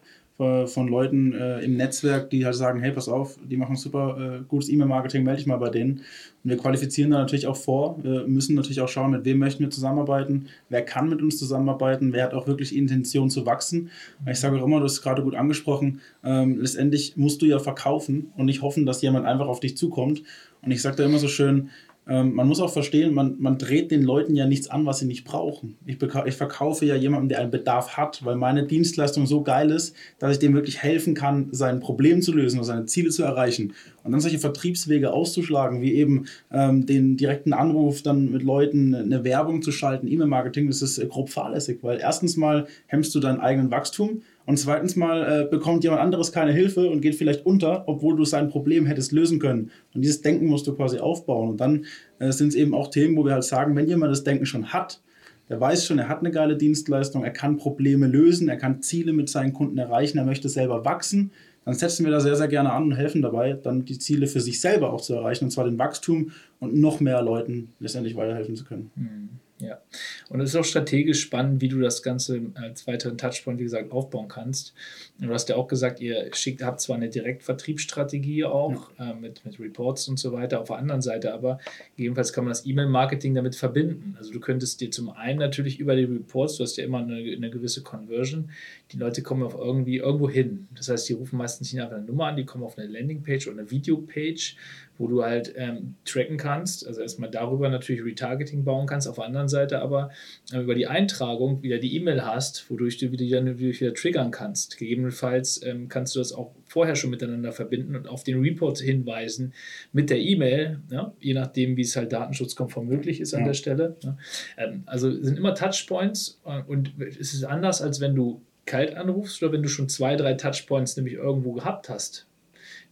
von 0.67 0.89
Leuten 0.89 1.33
äh, 1.33 1.61
im 1.61 1.77
Netzwerk, 1.77 2.31
die 2.31 2.45
halt 2.45 2.55
sagen, 2.55 2.81
hey, 2.81 2.93
pass 2.93 3.09
auf, 3.09 3.39
die 3.49 3.57
machen 3.57 3.77
super 3.77 4.41
äh, 4.41 4.45
gutes 4.47 4.69
E-Mail-Marketing, 4.69 5.25
melde 5.25 5.39
dich 5.39 5.47
mal 5.47 5.57
bei 5.57 5.71
denen. 5.71 6.03
Und 6.45 6.51
wir 6.51 6.57
qualifizieren 6.57 7.13
da 7.13 7.19
natürlich 7.19 7.47
auch 7.47 7.57
vor, 7.57 7.99
müssen 8.27 8.57
natürlich 8.57 8.81
auch 8.81 8.89
schauen, 8.89 9.13
mit 9.13 9.25
wem 9.25 9.39
möchten 9.39 9.63
wir 9.63 9.71
zusammenarbeiten, 9.71 10.47
wer 10.69 10.85
kann 10.85 11.09
mit 11.09 11.23
uns 11.23 11.39
zusammenarbeiten, 11.39 12.13
wer 12.13 12.25
hat 12.25 12.35
auch 12.35 12.49
wirklich 12.49 12.75
Intention 12.75 13.31
zu 13.31 13.47
wachsen. 13.47 13.91
Ich 14.29 14.41
sage 14.41 14.61
auch 14.61 14.67
immer, 14.67 14.79
du 14.79 14.85
hast 14.85 15.03
gerade 15.03 15.23
gut 15.23 15.37
angesprochen, 15.37 16.01
ähm, 16.25 16.59
letztendlich 16.59 17.17
musst 17.17 17.43
du 17.43 17.47
ja 17.47 17.61
verkaufen 17.61 18.33
und 18.37 18.47
nicht 18.47 18.61
hoffen, 18.61 18.87
dass 18.87 19.03
jemand 19.03 19.25
einfach 19.25 19.47
auf 19.47 19.61
dich 19.61 19.77
zukommt. 19.77 20.25
Und 20.63 20.73
ich 20.73 20.83
sage 20.83 20.97
da 20.97 21.05
immer 21.05 21.19
so 21.19 21.29
schön, 21.29 21.71
ähm, 22.09 22.35
man 22.35 22.49
muss 22.49 22.61
auch 22.61 22.73
verstehen, 22.73 23.15
man, 23.15 23.37
man 23.39 23.59
dreht 23.59 23.93
den 23.93 24.03
Leuten 24.03 24.35
ja 24.35 24.45
nichts 24.45 24.69
an, 24.69 24.85
was 24.87 24.99
sie 24.99 25.07
nicht 25.07 25.25
brauchen. 25.25 25.77
Ich, 25.87 25.99
ich 26.03 26.35
verkaufe 26.35 26.85
ja 26.85 26.97
jemandem, 26.97 27.29
der 27.29 27.39
einen 27.39 27.53
Bedarf 27.53 27.97
hat, 27.97 28.25
weil 28.25 28.35
meine 28.35 28.67
Dienstleistung 28.67 29.27
so 29.27 29.43
geil 29.43 29.71
ist, 29.71 29.95
dass 30.19 30.33
ich 30.33 30.39
dem 30.41 30.53
wirklich 30.53 30.83
helfen 30.83 31.15
kann, 31.15 31.49
sein 31.53 31.79
Problem 31.79 32.21
zu 32.21 32.33
lösen 32.33 32.59
oder 32.59 32.67
seine 32.67 32.87
Ziele 32.87 33.11
zu 33.11 33.23
erreichen. 33.23 33.75
Und 34.03 34.11
dann 34.11 34.21
solche 34.21 34.41
Vertriebswege 34.41 35.13
auszuschlagen, 35.13 35.81
wie 35.81 35.95
eben 35.95 36.27
ähm, 36.51 36.87
den 36.87 37.17
direkten 37.17 37.53
Anruf, 37.53 38.03
dann 38.03 38.33
mit 38.33 38.43
Leuten 38.43 38.97
eine 38.97 39.23
Werbung 39.23 39.63
zu 39.63 39.71
schalten, 39.71 40.09
E-Mail-Marketing, 40.09 40.67
das 40.67 40.83
ist 40.83 40.99
äh, 40.99 41.07
grob 41.07 41.31
fahrlässig, 41.31 41.79
weil 41.83 42.01
erstens 42.01 42.37
mal 42.37 42.67
hemmst 42.87 43.15
du 43.15 43.21
deinen 43.21 43.39
eigenen 43.39 43.71
Wachstum 43.71 44.23
und 44.45 44.59
zweitens 44.59 44.97
mal 44.97 45.23
äh, 45.23 45.49
bekommt 45.49 45.85
jemand 45.85 46.03
anderes 46.03 46.33
keine 46.33 46.53
Hilfe 46.53 46.91
und 46.91 47.01
geht 47.01 47.15
vielleicht 47.15 47.47
unter, 47.47 47.85
obwohl 47.87 48.17
du 48.17 48.25
sein 48.25 48.49
Problem 48.49 48.87
hättest 48.87 49.13
lösen 49.13 49.39
können. 49.39 49.71
Und 49.95 50.03
dieses 50.03 50.21
Denken 50.21 50.47
musst 50.47 50.67
du 50.67 50.75
quasi 50.75 50.99
aufbauen. 50.99 51.51
Und 51.51 51.61
dann 51.61 51.85
äh, 52.19 52.33
sind 52.33 52.49
es 52.49 52.55
eben 52.55 52.75
auch 52.75 52.89
Themen, 52.89 53.17
wo 53.17 53.25
wir 53.25 53.35
halt 53.35 53.45
sagen, 53.45 53.77
wenn 53.77 53.87
jemand 53.87 54.11
das 54.11 54.25
Denken 54.25 54.47
schon 54.47 54.73
hat, 54.73 55.01
der 55.49 55.61
weiß 55.61 55.87
schon, 55.87 55.99
er 55.99 56.09
hat 56.09 56.21
eine 56.21 56.31
geile 56.31 56.57
Dienstleistung, 56.57 57.25
er 57.25 57.31
kann 57.31 57.57
Probleme 57.57 58.07
lösen, 58.07 58.49
er 58.49 58.57
kann 58.57 58.83
Ziele 58.83 59.13
mit 59.13 59.29
seinen 59.29 59.53
Kunden 59.53 59.77
erreichen, 59.79 60.19
er 60.19 60.25
möchte 60.25 60.49
selber 60.49 60.85
wachsen, 60.85 61.31
dann 61.65 61.75
setzen 61.75 62.05
wir 62.05 62.13
da 62.13 62.21
sehr, 62.21 62.37
sehr 62.37 62.49
gerne 62.49 62.73
an 62.73 62.85
und 62.85 62.93
helfen 62.93 63.23
dabei, 63.23 63.53
dann 63.53 63.85
die 63.85 63.99
Ziele 63.99 64.27
für 64.27 64.41
sich 64.41 64.61
selber 64.61 64.93
auch 64.93 65.01
zu 65.01 65.15
erreichen, 65.15 65.45
und 65.45 65.51
zwar 65.51 65.65
den 65.65 65.79
Wachstum 65.79 66.33
und 66.59 66.75
noch 66.75 67.01
mehr 67.01 67.23
Leuten 67.23 67.73
letztendlich 67.81 68.17
weiterhelfen 68.17 68.57
zu 68.57 68.65
können. 68.65 68.91
Mhm. 68.97 69.29
Ja, 69.63 69.81
und 70.29 70.41
es 70.41 70.51
ist 70.51 70.57
auch 70.57 70.65
strategisch 70.65 71.21
spannend, 71.21 71.61
wie 71.61 71.69
du 71.69 71.79
das 71.79 72.03
Ganze 72.03 72.41
als 72.55 72.87
weiteren 72.89 73.17
Touchpoint, 73.17 73.61
wie 73.61 73.65
gesagt, 73.65 73.93
aufbauen 73.93 74.27
kannst. 74.27 74.75
Und 75.21 75.29
du 75.29 75.35
hast 75.35 75.49
ja 75.49 75.55
auch 75.55 75.69
gesagt, 75.69 76.01
ihr 76.01 76.29
schickt, 76.35 76.65
habt 76.65 76.81
zwar 76.81 76.97
eine 76.97 77.09
Direktvertriebsstrategie 77.09 78.45
auch 78.45 78.91
ja. 78.99 79.13
äh, 79.13 79.15
mit, 79.15 79.45
mit 79.45 79.61
Reports 79.61 80.09
und 80.09 80.19
so 80.19 80.33
weiter, 80.33 80.61
auf 80.61 80.67
der 80.67 80.79
anderen 80.79 81.01
Seite 81.01 81.33
aber 81.33 81.61
gegebenenfalls 81.97 82.33
kann 82.33 82.45
man 82.45 82.51
das 82.51 82.67
E-Mail-Marketing 82.67 83.35
damit 83.35 83.55
verbinden. 83.55 84.17
Also 84.19 84.33
du 84.33 84.41
könntest 84.41 84.81
dir 84.81 84.91
zum 84.91 85.11
einen 85.11 85.39
natürlich 85.39 85.79
über 85.79 85.95
die 85.95 86.05
Reports, 86.05 86.57
du 86.57 86.65
hast 86.65 86.77
ja 86.77 86.85
immer 86.85 86.99
eine, 86.99 87.15
eine 87.15 87.51
gewisse 87.51 87.83
Conversion, 87.83 88.51
die 88.93 88.99
Leute 88.99 89.23
kommen 89.23 89.43
auf 89.43 89.55
irgendwie 89.55 89.97
irgendwo 89.99 90.29
hin. 90.29 90.69
Das 90.77 90.89
heißt, 90.89 91.09
die 91.09 91.15
rufen 91.15 91.37
meistens 91.37 91.73
nicht 91.73 91.83
einfach 91.83 91.97
eine 91.97 92.05
Nummer 92.05 92.27
an, 92.27 92.37
die 92.37 92.45
kommen 92.45 92.65
auf 92.65 92.77
eine 92.79 92.87
Landingpage 92.87 93.49
oder 93.49 93.61
eine 93.61 93.71
Videopage, 93.71 94.57
wo 94.99 95.09
du 95.09 95.25
halt 95.25 95.55
ähm, 95.57 95.95
tracken 96.05 96.37
kannst, 96.37 96.87
also 96.87 97.01
erstmal 97.01 97.31
darüber 97.31 97.69
natürlich 97.69 98.05
Retargeting 98.05 98.65
bauen 98.65 98.87
kannst, 98.87 99.09
auf 99.09 99.17
der 99.17 99.25
anderen 99.25 99.49
Seite 99.49 99.81
aber 99.81 100.11
äh, 100.53 100.61
über 100.61 100.75
die 100.75 100.87
Eintragung 100.87 101.63
wieder 101.63 101.79
die 101.79 101.97
E-Mail 101.97 102.25
hast, 102.25 102.71
wodurch 102.71 102.99
du 102.99 103.11
wieder, 103.11 103.25
wieder, 103.45 103.59
wieder 103.59 103.95
triggern 103.95 104.31
kannst. 104.31 104.79
Gegebenenfalls 104.79 105.63
ähm, 105.65 105.89
kannst 105.89 106.15
du 106.15 106.21
das 106.21 106.33
auch 106.33 106.55
vorher 106.67 106.95
schon 106.95 107.11
miteinander 107.11 107.53
verbinden 107.53 107.97
und 107.97 108.07
auf 108.07 108.23
den 108.23 108.41
Report 108.41 108.79
hinweisen 108.79 109.55
mit 109.93 110.11
der 110.11 110.21
E-Mail, 110.21 110.81
ja, 110.91 111.13
je 111.21 111.35
nachdem, 111.35 111.77
wie 111.77 111.83
es 111.83 111.97
halt 111.97 112.13
datenschutzkonform 112.13 112.87
möglich 112.87 113.21
ist 113.21 113.35
an 113.35 113.41
ja. 113.41 113.47
der 113.47 113.55
Stelle. 113.55 113.97
Ja. 114.03 114.17
Ähm, 114.59 114.83
also 114.87 115.11
sind 115.11 115.39
immer 115.39 115.55
Touchpoints 115.55 116.41
äh, 116.45 116.63
und 116.63 116.93
es 117.01 117.35
ist 117.35 117.45
anders, 117.45 117.83
als 117.83 118.01
wenn 118.01 118.15
du 118.15 118.43
kalt 118.67 118.95
anrufst 118.95 119.43
oder 119.43 119.53
wenn 119.53 119.63
du 119.63 119.69
schon 119.69 119.89
zwei, 119.89 120.17
drei 120.17 120.35
Touchpoints 120.35 120.97
nämlich 120.97 121.15
irgendwo 121.15 121.53
gehabt 121.53 121.89
hast 121.89 122.27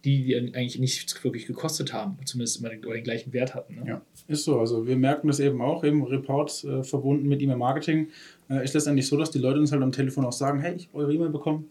die, 0.03 0.25
die 0.25 0.35
eigentlich 0.35 0.79
nichts 0.79 1.23
wirklich 1.23 1.45
gekostet 1.45 1.93
haben, 1.93 2.17
zumindest 2.25 2.59
immer 2.59 2.69
den, 2.69 2.81
den 2.81 3.03
gleichen 3.03 3.33
Wert 3.33 3.53
hatten. 3.53 3.75
Ne? 3.75 3.83
Ja, 3.87 4.01
ist 4.27 4.43
so. 4.43 4.59
Also 4.59 4.87
wir 4.87 4.95
merken 4.95 5.27
das 5.27 5.39
eben 5.39 5.61
auch, 5.61 5.83
eben 5.83 6.03
Reports 6.03 6.63
äh, 6.63 6.83
verbunden 6.83 7.27
mit 7.27 7.41
E-Mail-Marketing. 7.41 8.07
Äh, 8.49 8.63
ist 8.63 8.73
letztendlich 8.73 9.07
so, 9.07 9.17
dass 9.17 9.31
die 9.31 9.39
Leute 9.39 9.59
uns 9.59 9.71
halt 9.71 9.83
am 9.83 9.91
Telefon 9.91 10.25
auch 10.25 10.33
sagen, 10.33 10.59
hey, 10.59 10.75
ich 10.75 10.87
habe 10.87 10.99
eure 10.99 11.13
E-Mail 11.13 11.29
bekommen. 11.29 11.69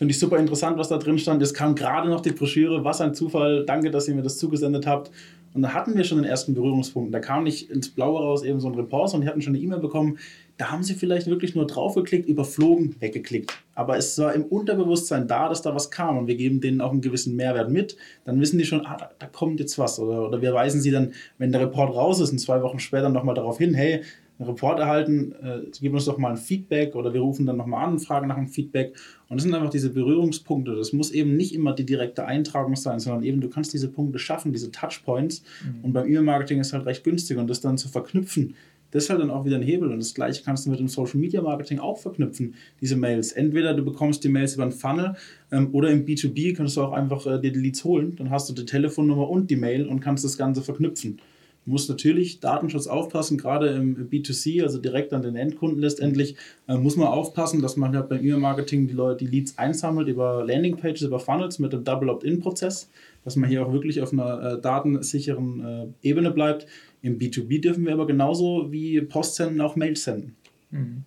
Finde 0.00 0.12
ich 0.12 0.18
super 0.18 0.38
interessant, 0.38 0.78
was 0.78 0.88
da 0.88 0.96
drin 0.96 1.18
stand. 1.18 1.42
Es 1.42 1.52
kam 1.52 1.74
gerade 1.74 2.08
noch 2.08 2.22
die 2.22 2.32
Broschüre. 2.32 2.82
Was 2.84 3.02
ein 3.02 3.12
Zufall. 3.12 3.66
Danke, 3.66 3.90
dass 3.90 4.08
ihr 4.08 4.14
mir 4.14 4.22
das 4.22 4.38
zugesendet 4.38 4.86
habt. 4.86 5.10
Und 5.52 5.60
da 5.60 5.74
hatten 5.74 5.94
wir 5.94 6.04
schon 6.04 6.16
den 6.16 6.24
ersten 6.24 6.54
Berührungspunkt. 6.54 7.12
Da 7.12 7.20
kam 7.20 7.44
nicht 7.44 7.68
ins 7.70 7.90
Blaue 7.90 8.18
raus 8.18 8.42
eben 8.42 8.60
so 8.60 8.68
ein 8.68 8.74
Report, 8.76 9.10
sondern 9.10 9.26
die 9.26 9.30
hatten 9.30 9.42
schon 9.42 9.54
eine 9.54 9.62
E-Mail 9.62 9.78
bekommen. 9.80 10.16
Da 10.56 10.70
haben 10.70 10.82
sie 10.82 10.94
vielleicht 10.94 11.26
wirklich 11.26 11.54
nur 11.54 11.66
draufgeklickt, 11.66 12.26
überflogen, 12.26 12.96
weggeklickt. 12.98 13.52
Aber 13.74 13.98
es 13.98 14.18
war 14.18 14.32
im 14.32 14.44
Unterbewusstsein 14.44 15.28
da, 15.28 15.50
dass 15.50 15.60
da 15.60 15.74
was 15.74 15.90
kam 15.90 16.16
und 16.16 16.28
wir 16.28 16.36
geben 16.36 16.62
denen 16.62 16.80
auch 16.80 16.92
einen 16.92 17.02
gewissen 17.02 17.36
Mehrwert 17.36 17.70
mit. 17.70 17.98
Dann 18.24 18.40
wissen 18.40 18.56
die 18.56 18.64
schon, 18.64 18.86
ah, 18.86 18.96
da, 18.96 19.10
da 19.18 19.26
kommt 19.26 19.60
jetzt 19.60 19.78
was. 19.78 19.98
Oder, 19.98 20.28
oder 20.28 20.40
wir 20.40 20.54
weisen 20.54 20.80
sie 20.80 20.92
dann, 20.92 21.12
wenn 21.36 21.52
der 21.52 21.60
Report 21.60 21.94
raus 21.94 22.20
ist 22.20 22.32
und 22.32 22.38
zwei 22.38 22.62
Wochen 22.62 22.78
später 22.78 23.10
nochmal 23.10 23.34
darauf 23.34 23.58
hin, 23.58 23.74
hey, 23.74 24.00
einen 24.40 24.48
Report 24.48 24.78
erhalten, 24.80 25.32
äh, 25.42 25.60
gib 25.80 25.92
uns 25.92 26.06
doch 26.06 26.16
mal 26.16 26.30
ein 26.30 26.36
Feedback 26.36 26.96
oder 26.96 27.12
wir 27.12 27.20
rufen 27.20 27.44
dann 27.44 27.58
nochmal 27.58 27.84
an 27.84 27.92
und 27.92 27.98
fragen 28.00 28.28
nach 28.28 28.36
einem 28.36 28.48
Feedback. 28.48 28.96
Und 29.28 29.36
das 29.36 29.44
sind 29.44 29.54
einfach 29.54 29.70
diese 29.70 29.90
Berührungspunkte. 29.90 30.74
Das 30.74 30.92
muss 30.92 31.10
eben 31.10 31.36
nicht 31.36 31.54
immer 31.54 31.74
die 31.74 31.84
direkte 31.84 32.24
Eintragung 32.24 32.74
sein, 32.74 33.00
sondern 33.00 33.22
eben 33.22 33.40
du 33.40 33.50
kannst 33.50 33.74
diese 33.74 33.88
Punkte 33.88 34.18
schaffen, 34.18 34.52
diese 34.52 34.70
Touchpoints. 34.70 35.42
Mhm. 35.64 35.84
Und 35.84 35.92
beim 35.92 36.06
E-Mail-Marketing 36.06 36.58
ist 36.58 36.72
halt 36.72 36.86
recht 36.86 37.04
günstig 37.04 37.36
und 37.36 37.48
das 37.48 37.60
dann 37.60 37.76
zu 37.76 37.88
verknüpfen, 37.88 38.54
das 38.90 39.04
ist 39.04 39.10
halt 39.10 39.20
dann 39.20 39.30
auch 39.30 39.44
wieder 39.44 39.56
ein 39.56 39.62
Hebel. 39.62 39.92
Und 39.92 39.98
das 39.98 40.14
gleiche 40.14 40.42
kannst 40.42 40.66
du 40.66 40.70
mit 40.70 40.80
dem 40.80 40.88
Social 40.88 41.20
Media 41.20 41.42
Marketing 41.42 41.78
auch 41.78 41.98
verknüpfen, 41.98 42.54
diese 42.80 42.96
Mails. 42.96 43.32
Entweder 43.32 43.74
du 43.74 43.84
bekommst 43.84 44.24
die 44.24 44.28
Mails 44.28 44.54
über 44.54 44.64
einen 44.64 44.72
Funnel 44.72 45.16
ähm, 45.52 45.68
oder 45.72 45.90
im 45.90 46.04
B2B 46.04 46.56
kannst 46.56 46.76
du 46.76 46.82
auch 46.82 46.92
einfach 46.92 47.26
äh, 47.26 47.40
dir 47.40 47.52
die 47.52 47.60
Leads 47.60 47.84
holen. 47.84 48.16
Dann 48.16 48.30
hast 48.30 48.48
du 48.48 48.54
die 48.54 48.64
Telefonnummer 48.64 49.28
und 49.28 49.50
die 49.50 49.56
Mail 49.56 49.86
und 49.86 50.00
kannst 50.00 50.24
das 50.24 50.36
Ganze 50.36 50.62
verknüpfen. 50.62 51.20
Du 51.64 51.72
musst 51.72 51.90
natürlich 51.90 52.40
Datenschutz 52.40 52.86
aufpassen, 52.86 53.36
gerade 53.36 53.68
im 53.68 54.08
B2C, 54.08 54.62
also 54.62 54.78
direkt 54.78 55.12
an 55.12 55.22
den 55.22 55.36
Endkunden 55.36 55.78
letztendlich, 55.78 56.36
äh, 56.66 56.76
muss 56.76 56.96
man 56.96 57.08
aufpassen, 57.08 57.60
dass 57.60 57.76
man 57.76 57.94
halt 57.94 58.08
beim 58.08 58.20
E-Mail-Marketing 58.20 58.88
die 58.88 58.94
Leute, 58.94 59.24
die 59.24 59.30
Leads 59.30 59.58
einsammelt 59.58 60.08
über 60.08 60.44
Landingpages, 60.44 61.02
über 61.02 61.20
Funnels 61.20 61.58
mit 61.58 61.72
dem 61.72 61.84
Double 61.84 62.08
Opt-in-Prozess, 62.08 62.88
dass 63.24 63.36
man 63.36 63.50
hier 63.50 63.66
auch 63.66 63.72
wirklich 63.72 64.00
auf 64.00 64.12
einer 64.12 64.54
äh, 64.54 64.60
datensicheren 64.60 65.94
äh, 66.02 66.08
Ebene 66.08 66.30
bleibt. 66.30 66.66
Im 67.02 67.18
B2B 67.18 67.60
dürfen 67.60 67.84
wir 67.84 67.92
aber 67.92 68.06
genauso 68.06 68.72
wie 68.72 69.00
Post 69.02 69.34
senden 69.34 69.60
auch 69.60 69.76
Mails 69.76 70.04
senden. 70.04 70.36
Mhm. 70.70 71.04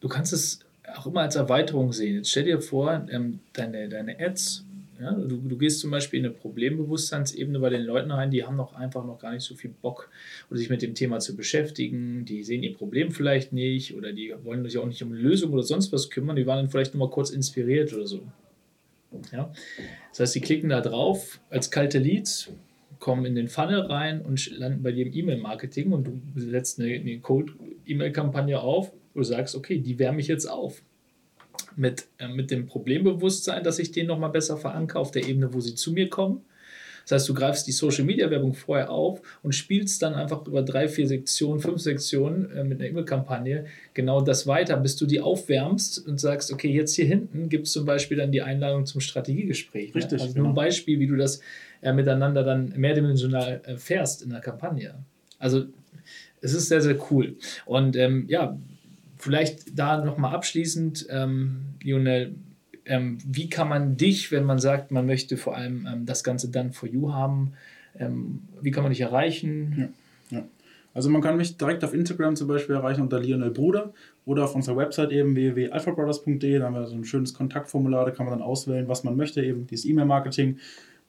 Du 0.00 0.08
kannst 0.08 0.32
es 0.32 0.60
auch 0.96 1.06
immer 1.06 1.20
als 1.20 1.36
Erweiterung 1.36 1.92
sehen. 1.92 2.16
Jetzt 2.16 2.30
stell 2.30 2.44
dir 2.44 2.60
vor, 2.60 3.06
ähm, 3.10 3.38
deine, 3.52 3.88
deine 3.88 4.18
Ads 4.18 4.64
Ja? 5.00 5.12
Du, 5.12 5.36
du, 5.38 5.56
gehst 5.56 5.80
zum 5.80 5.90
Beispiel 5.90 6.20
in 6.20 6.26
eine 6.26 6.34
Problembewusstseinsebene 6.34 7.58
bei 7.58 7.70
den 7.70 7.82
Leuten 7.82 8.10
rein, 8.10 8.30
die 8.30 8.44
haben 8.44 8.56
noch 8.56 8.74
einfach 8.74 9.04
noch 9.04 9.18
gar 9.18 9.32
nicht 9.32 9.44
so 9.44 9.54
viel 9.54 9.70
Bock, 9.70 10.10
sich 10.50 10.68
mit 10.68 10.82
dem 10.82 10.94
Thema 10.94 11.18
zu 11.20 11.36
beschäftigen. 11.36 12.24
Die 12.24 12.42
sehen 12.42 12.62
ihr 12.62 12.74
Problem 12.74 13.10
vielleicht 13.10 13.52
nicht 13.52 13.94
oder 13.94 14.12
die 14.12 14.34
wollen 14.42 14.64
sich 14.64 14.78
auch 14.78 14.86
nicht 14.86 15.02
um 15.02 15.12
Lösung 15.12 15.52
oder 15.52 15.62
sonst 15.62 15.92
was 15.92 16.10
kümmern. 16.10 16.36
Die 16.36 16.46
waren 16.46 16.58
dann 16.58 16.70
vielleicht 16.70 16.94
nur 16.94 17.06
mal 17.06 17.12
kurz 17.12 17.30
inspiriert 17.30 17.92
oder 17.94 18.06
so. 18.06 18.20
Ja? 19.32 19.52
Das 20.10 20.20
heißt, 20.20 20.32
sie 20.34 20.40
klicken 20.40 20.68
da 20.68 20.80
drauf 20.80 21.40
als 21.48 21.70
kalte 21.70 21.98
Leads, 21.98 22.52
kommen 22.98 23.24
in 23.24 23.34
den 23.34 23.48
Funnel 23.48 23.80
rein 23.80 24.20
und 24.20 24.50
landen 24.58 24.82
bei 24.82 24.92
dir 24.92 25.06
im 25.06 25.14
E-Mail-Marketing 25.14 25.92
und 25.92 26.04
du 26.04 26.20
setzt 26.36 26.78
eine, 26.78 26.92
eine 26.92 27.18
Code-E-Mail-Kampagne 27.20 28.60
auf, 28.60 28.92
wo 29.14 29.20
du 29.20 29.24
sagst, 29.24 29.56
okay, 29.56 29.78
die 29.78 29.98
wärme 29.98 30.20
ich 30.20 30.28
jetzt 30.28 30.46
auf 30.46 30.82
mit, 31.76 32.06
äh, 32.18 32.28
mit 32.28 32.50
dem 32.50 32.66
Problembewusstsein, 32.66 33.62
dass 33.64 33.78
ich 33.78 33.92
den 33.92 34.06
nochmal 34.06 34.30
besser 34.30 34.56
verankere 34.56 34.98
auf 34.98 35.10
der 35.10 35.26
Ebene, 35.26 35.52
wo 35.52 35.60
sie 35.60 35.74
zu 35.74 35.92
mir 35.92 36.08
kommen. 36.08 36.42
Das 37.04 37.22
heißt, 37.22 37.28
du 37.28 37.34
greifst 37.34 37.66
die 37.66 37.72
Social 37.72 38.04
Media 38.04 38.30
Werbung 38.30 38.54
vorher 38.54 38.90
auf 38.90 39.20
und 39.42 39.54
spielst 39.54 40.02
dann 40.02 40.14
einfach 40.14 40.46
über 40.46 40.62
drei, 40.62 40.86
vier 40.88 41.08
Sektionen, 41.08 41.60
fünf 41.60 41.80
Sektionen 41.80 42.50
äh, 42.52 42.62
mit 42.62 42.78
einer 42.78 42.88
E-Mail-Kampagne 42.88 43.66
genau 43.94 44.20
das 44.20 44.46
weiter, 44.46 44.76
bis 44.76 44.96
du 44.96 45.06
die 45.06 45.20
aufwärmst 45.20 46.06
und 46.06 46.20
sagst, 46.20 46.52
okay, 46.52 46.70
jetzt 46.70 46.94
hier 46.94 47.06
hinten 47.06 47.48
gibt 47.48 47.66
es 47.66 47.72
zum 47.72 47.84
Beispiel 47.84 48.16
dann 48.18 48.32
die 48.32 48.42
Einladung 48.42 48.86
zum 48.86 49.00
Strategiegespräch. 49.00 49.94
Richtig. 49.94 50.18
Ne? 50.18 50.22
Also 50.22 50.34
genau. 50.34 50.44
nur 50.44 50.52
ein. 50.52 50.56
Beispiel, 50.56 51.00
wie 51.00 51.06
du 51.06 51.16
das 51.16 51.40
äh, 51.80 51.92
miteinander 51.92 52.44
dann 52.44 52.72
mehrdimensional 52.76 53.60
äh, 53.64 53.76
fährst 53.76 54.22
in 54.22 54.30
der 54.30 54.40
Kampagne. 54.40 54.94
Also 55.38 55.64
es 56.42 56.54
ist 56.54 56.68
sehr, 56.68 56.80
sehr 56.80 56.96
cool. 57.10 57.36
Und 57.66 57.96
ähm, 57.96 58.26
ja, 58.28 58.56
Vielleicht 59.20 59.78
da 59.78 60.02
nochmal 60.02 60.34
abschließend, 60.34 61.06
ähm, 61.10 61.74
Lionel, 61.82 62.34
ähm, 62.86 63.18
wie 63.26 63.50
kann 63.50 63.68
man 63.68 63.98
dich, 63.98 64.32
wenn 64.32 64.44
man 64.44 64.58
sagt, 64.58 64.90
man 64.90 65.04
möchte 65.04 65.36
vor 65.36 65.54
allem 65.54 65.86
ähm, 65.86 66.06
das 66.06 66.24
Ganze 66.24 66.50
dann 66.50 66.72
for 66.72 66.88
you 66.88 67.12
haben, 67.12 67.52
ähm, 67.98 68.44
wie 68.62 68.70
kann 68.70 68.82
man 68.82 68.92
dich 68.92 69.02
erreichen? 69.02 69.92
Ja, 70.30 70.38
ja. 70.38 70.44
Also 70.94 71.10
man 71.10 71.20
kann 71.20 71.36
mich 71.36 71.58
direkt 71.58 71.84
auf 71.84 71.92
Instagram 71.92 72.34
zum 72.34 72.48
Beispiel 72.48 72.74
erreichen 72.74 73.02
unter 73.02 73.20
Lionel 73.20 73.50
Bruder 73.50 73.92
oder 74.24 74.44
auf 74.44 74.54
unserer 74.54 74.78
Website 74.78 75.12
eben 75.12 75.36
www.alphabrothers.de, 75.36 76.58
da 76.58 76.64
haben 76.64 76.74
wir 76.74 76.86
so 76.86 76.96
ein 76.96 77.04
schönes 77.04 77.34
Kontaktformular, 77.34 78.06
da 78.06 78.10
kann 78.12 78.24
man 78.24 78.38
dann 78.38 78.46
auswählen, 78.46 78.88
was 78.88 79.04
man 79.04 79.16
möchte, 79.16 79.44
eben 79.44 79.66
dieses 79.66 79.84
E-Mail-Marketing 79.84 80.56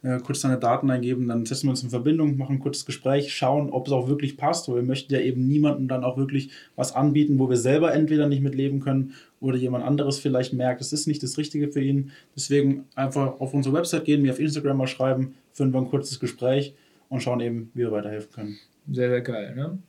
äh, 0.03 0.19
kurz 0.19 0.41
deine 0.41 0.57
Daten 0.57 0.89
eingeben, 0.89 1.27
dann 1.27 1.45
setzen 1.45 1.67
wir 1.67 1.71
uns 1.71 1.83
in 1.83 1.89
Verbindung, 1.89 2.37
machen 2.37 2.55
ein 2.55 2.59
kurzes 2.59 2.85
Gespräch, 2.85 3.33
schauen, 3.33 3.69
ob 3.69 3.87
es 3.87 3.93
auch 3.93 4.07
wirklich 4.07 4.37
passt, 4.37 4.67
weil 4.67 4.77
wir 4.77 4.83
möchten 4.83 5.13
ja 5.13 5.19
eben 5.19 5.47
niemandem 5.47 5.87
dann 5.87 6.03
auch 6.03 6.17
wirklich 6.17 6.51
was 6.75 6.95
anbieten, 6.95 7.37
wo 7.39 7.49
wir 7.49 7.57
selber 7.57 7.93
entweder 7.93 8.27
nicht 8.27 8.41
mitleben 8.41 8.79
können 8.79 9.13
oder 9.39 9.57
jemand 9.57 9.85
anderes 9.85 10.19
vielleicht 10.19 10.53
merkt, 10.53 10.81
es 10.81 10.93
ist 10.93 11.07
nicht 11.07 11.21
das 11.21 11.37
Richtige 11.37 11.67
für 11.71 11.81
ihn. 11.81 12.11
Deswegen 12.35 12.85
einfach 12.95 13.39
auf 13.39 13.53
unsere 13.53 13.75
Website 13.75 14.05
gehen, 14.05 14.21
mir 14.21 14.31
auf 14.31 14.39
Instagram 14.39 14.77
mal 14.77 14.87
schreiben, 14.87 15.35
führen 15.53 15.73
wir 15.73 15.79
ein 15.79 15.89
kurzes 15.89 16.19
Gespräch 16.19 16.73
und 17.09 17.21
schauen 17.21 17.39
eben, 17.39 17.71
wie 17.73 17.81
wir 17.81 17.91
weiterhelfen 17.91 18.31
können. 18.31 18.59
Sehr, 18.91 19.09
sehr 19.09 19.21
geil. 19.21 19.55
Ne? 19.55 19.79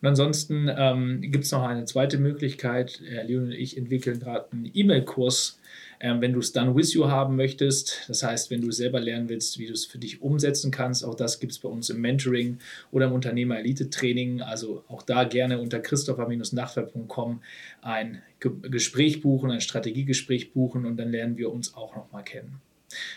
Und 0.00 0.08
ansonsten 0.08 0.70
ähm, 0.74 1.20
gibt 1.20 1.44
es 1.44 1.52
noch 1.52 1.62
eine 1.62 1.84
zweite 1.84 2.18
Möglichkeit. 2.18 3.00
Herr 3.04 3.24
Leon 3.24 3.44
und 3.44 3.52
ich 3.52 3.76
entwickeln 3.76 4.20
gerade 4.20 4.46
einen 4.52 4.70
E-Mail-Kurs 4.72 5.58
ähm, 6.02 6.20
wenn 6.20 6.32
du 6.32 6.40
es 6.40 6.52
dann 6.52 6.74
with 6.74 6.92
you 6.94 7.06
haben 7.06 7.36
möchtest, 7.36 8.08
das 8.08 8.24
heißt, 8.24 8.50
wenn 8.50 8.60
du 8.60 8.72
selber 8.72 8.98
lernen 8.98 9.28
willst, 9.28 9.60
wie 9.60 9.66
du 9.66 9.72
es 9.72 9.86
für 9.86 9.98
dich 9.98 10.20
umsetzen 10.20 10.72
kannst, 10.72 11.04
auch 11.04 11.14
das 11.14 11.38
gibt 11.38 11.52
es 11.52 11.60
bei 11.60 11.68
uns 11.68 11.90
im 11.90 12.00
Mentoring 12.00 12.58
oder 12.90 13.06
im 13.06 13.12
Unternehmer-Elite-Training. 13.12 14.42
Also 14.42 14.82
auch 14.88 15.02
da 15.02 15.22
gerne 15.22 15.60
unter 15.60 15.78
christopher-nachtwerk.com 15.78 17.40
ein 17.82 18.20
Gespräch 18.40 19.22
buchen, 19.22 19.52
ein 19.52 19.60
Strategiegespräch 19.60 20.52
buchen 20.52 20.86
und 20.86 20.96
dann 20.96 21.12
lernen 21.12 21.38
wir 21.38 21.52
uns 21.52 21.74
auch 21.74 21.94
nochmal 21.94 22.24
kennen. 22.24 22.60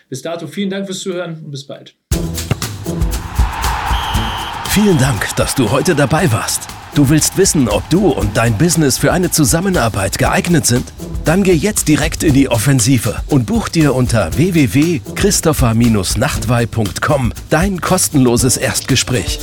Bis 0.07 0.21
dato 0.21 0.45
vielen 0.45 0.69
Dank 0.69 0.85
fürs 0.85 0.99
Zuhören 0.99 1.43
und 1.43 1.49
bis 1.49 1.65
bald. 1.65 1.95
Vielen 4.75 4.97
Dank, 4.97 5.33
dass 5.37 5.55
du 5.55 5.71
heute 5.71 5.95
dabei 5.95 6.29
warst. 6.33 6.67
Du 6.95 7.07
willst 7.07 7.37
wissen, 7.37 7.69
ob 7.69 7.89
du 7.89 8.09
und 8.09 8.35
dein 8.35 8.57
Business 8.57 8.97
für 8.97 9.13
eine 9.13 9.31
Zusammenarbeit 9.31 10.17
geeignet 10.17 10.65
sind? 10.65 10.91
Dann 11.23 11.43
geh 11.43 11.53
jetzt 11.53 11.87
direkt 11.87 12.23
in 12.23 12.33
die 12.33 12.49
Offensive 12.49 13.15
und 13.27 13.45
buch 13.45 13.69
dir 13.69 13.95
unter 13.95 14.35
www.christopher-nachtwey.com 14.35 17.31
dein 17.49 17.79
kostenloses 17.79 18.57
Erstgespräch. 18.57 19.39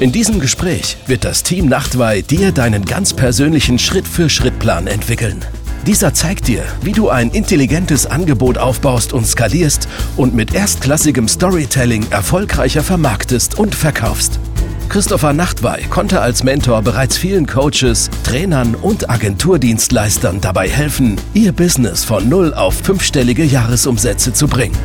In 0.00 0.10
diesem 0.10 0.40
Gespräch 0.40 0.96
wird 1.06 1.24
das 1.24 1.44
Team 1.44 1.68
Nachtwey 1.68 2.24
dir 2.24 2.50
deinen 2.50 2.86
ganz 2.86 3.12
persönlichen 3.12 3.78
Schritt-für-Schritt-Plan 3.78 4.88
entwickeln. 4.88 5.44
Dieser 5.86 6.12
zeigt 6.12 6.48
dir, 6.48 6.64
wie 6.82 6.90
du 6.90 7.08
ein 7.08 7.30
intelligentes 7.30 8.06
Angebot 8.06 8.58
aufbaust 8.58 9.12
und 9.12 9.28
skalierst 9.28 9.86
und 10.16 10.34
mit 10.34 10.54
erstklassigem 10.54 11.28
Storytelling 11.28 12.04
erfolgreicher 12.10 12.82
vermarktest 12.82 13.60
und 13.60 13.76
verkaufst. 13.76 14.40
Christopher 14.88 15.32
Nachtwey 15.32 15.84
konnte 15.88 16.20
als 16.20 16.42
Mentor 16.42 16.82
bereits 16.82 17.16
vielen 17.16 17.46
Coaches, 17.46 18.10
Trainern 18.24 18.74
und 18.74 19.08
Agenturdienstleistern 19.10 20.40
dabei 20.40 20.68
helfen, 20.68 21.14
ihr 21.34 21.52
Business 21.52 22.04
von 22.04 22.28
null 22.28 22.52
auf 22.54 22.74
fünfstellige 22.74 23.44
Jahresumsätze 23.44 24.32
zu 24.32 24.48
bringen. 24.48 24.76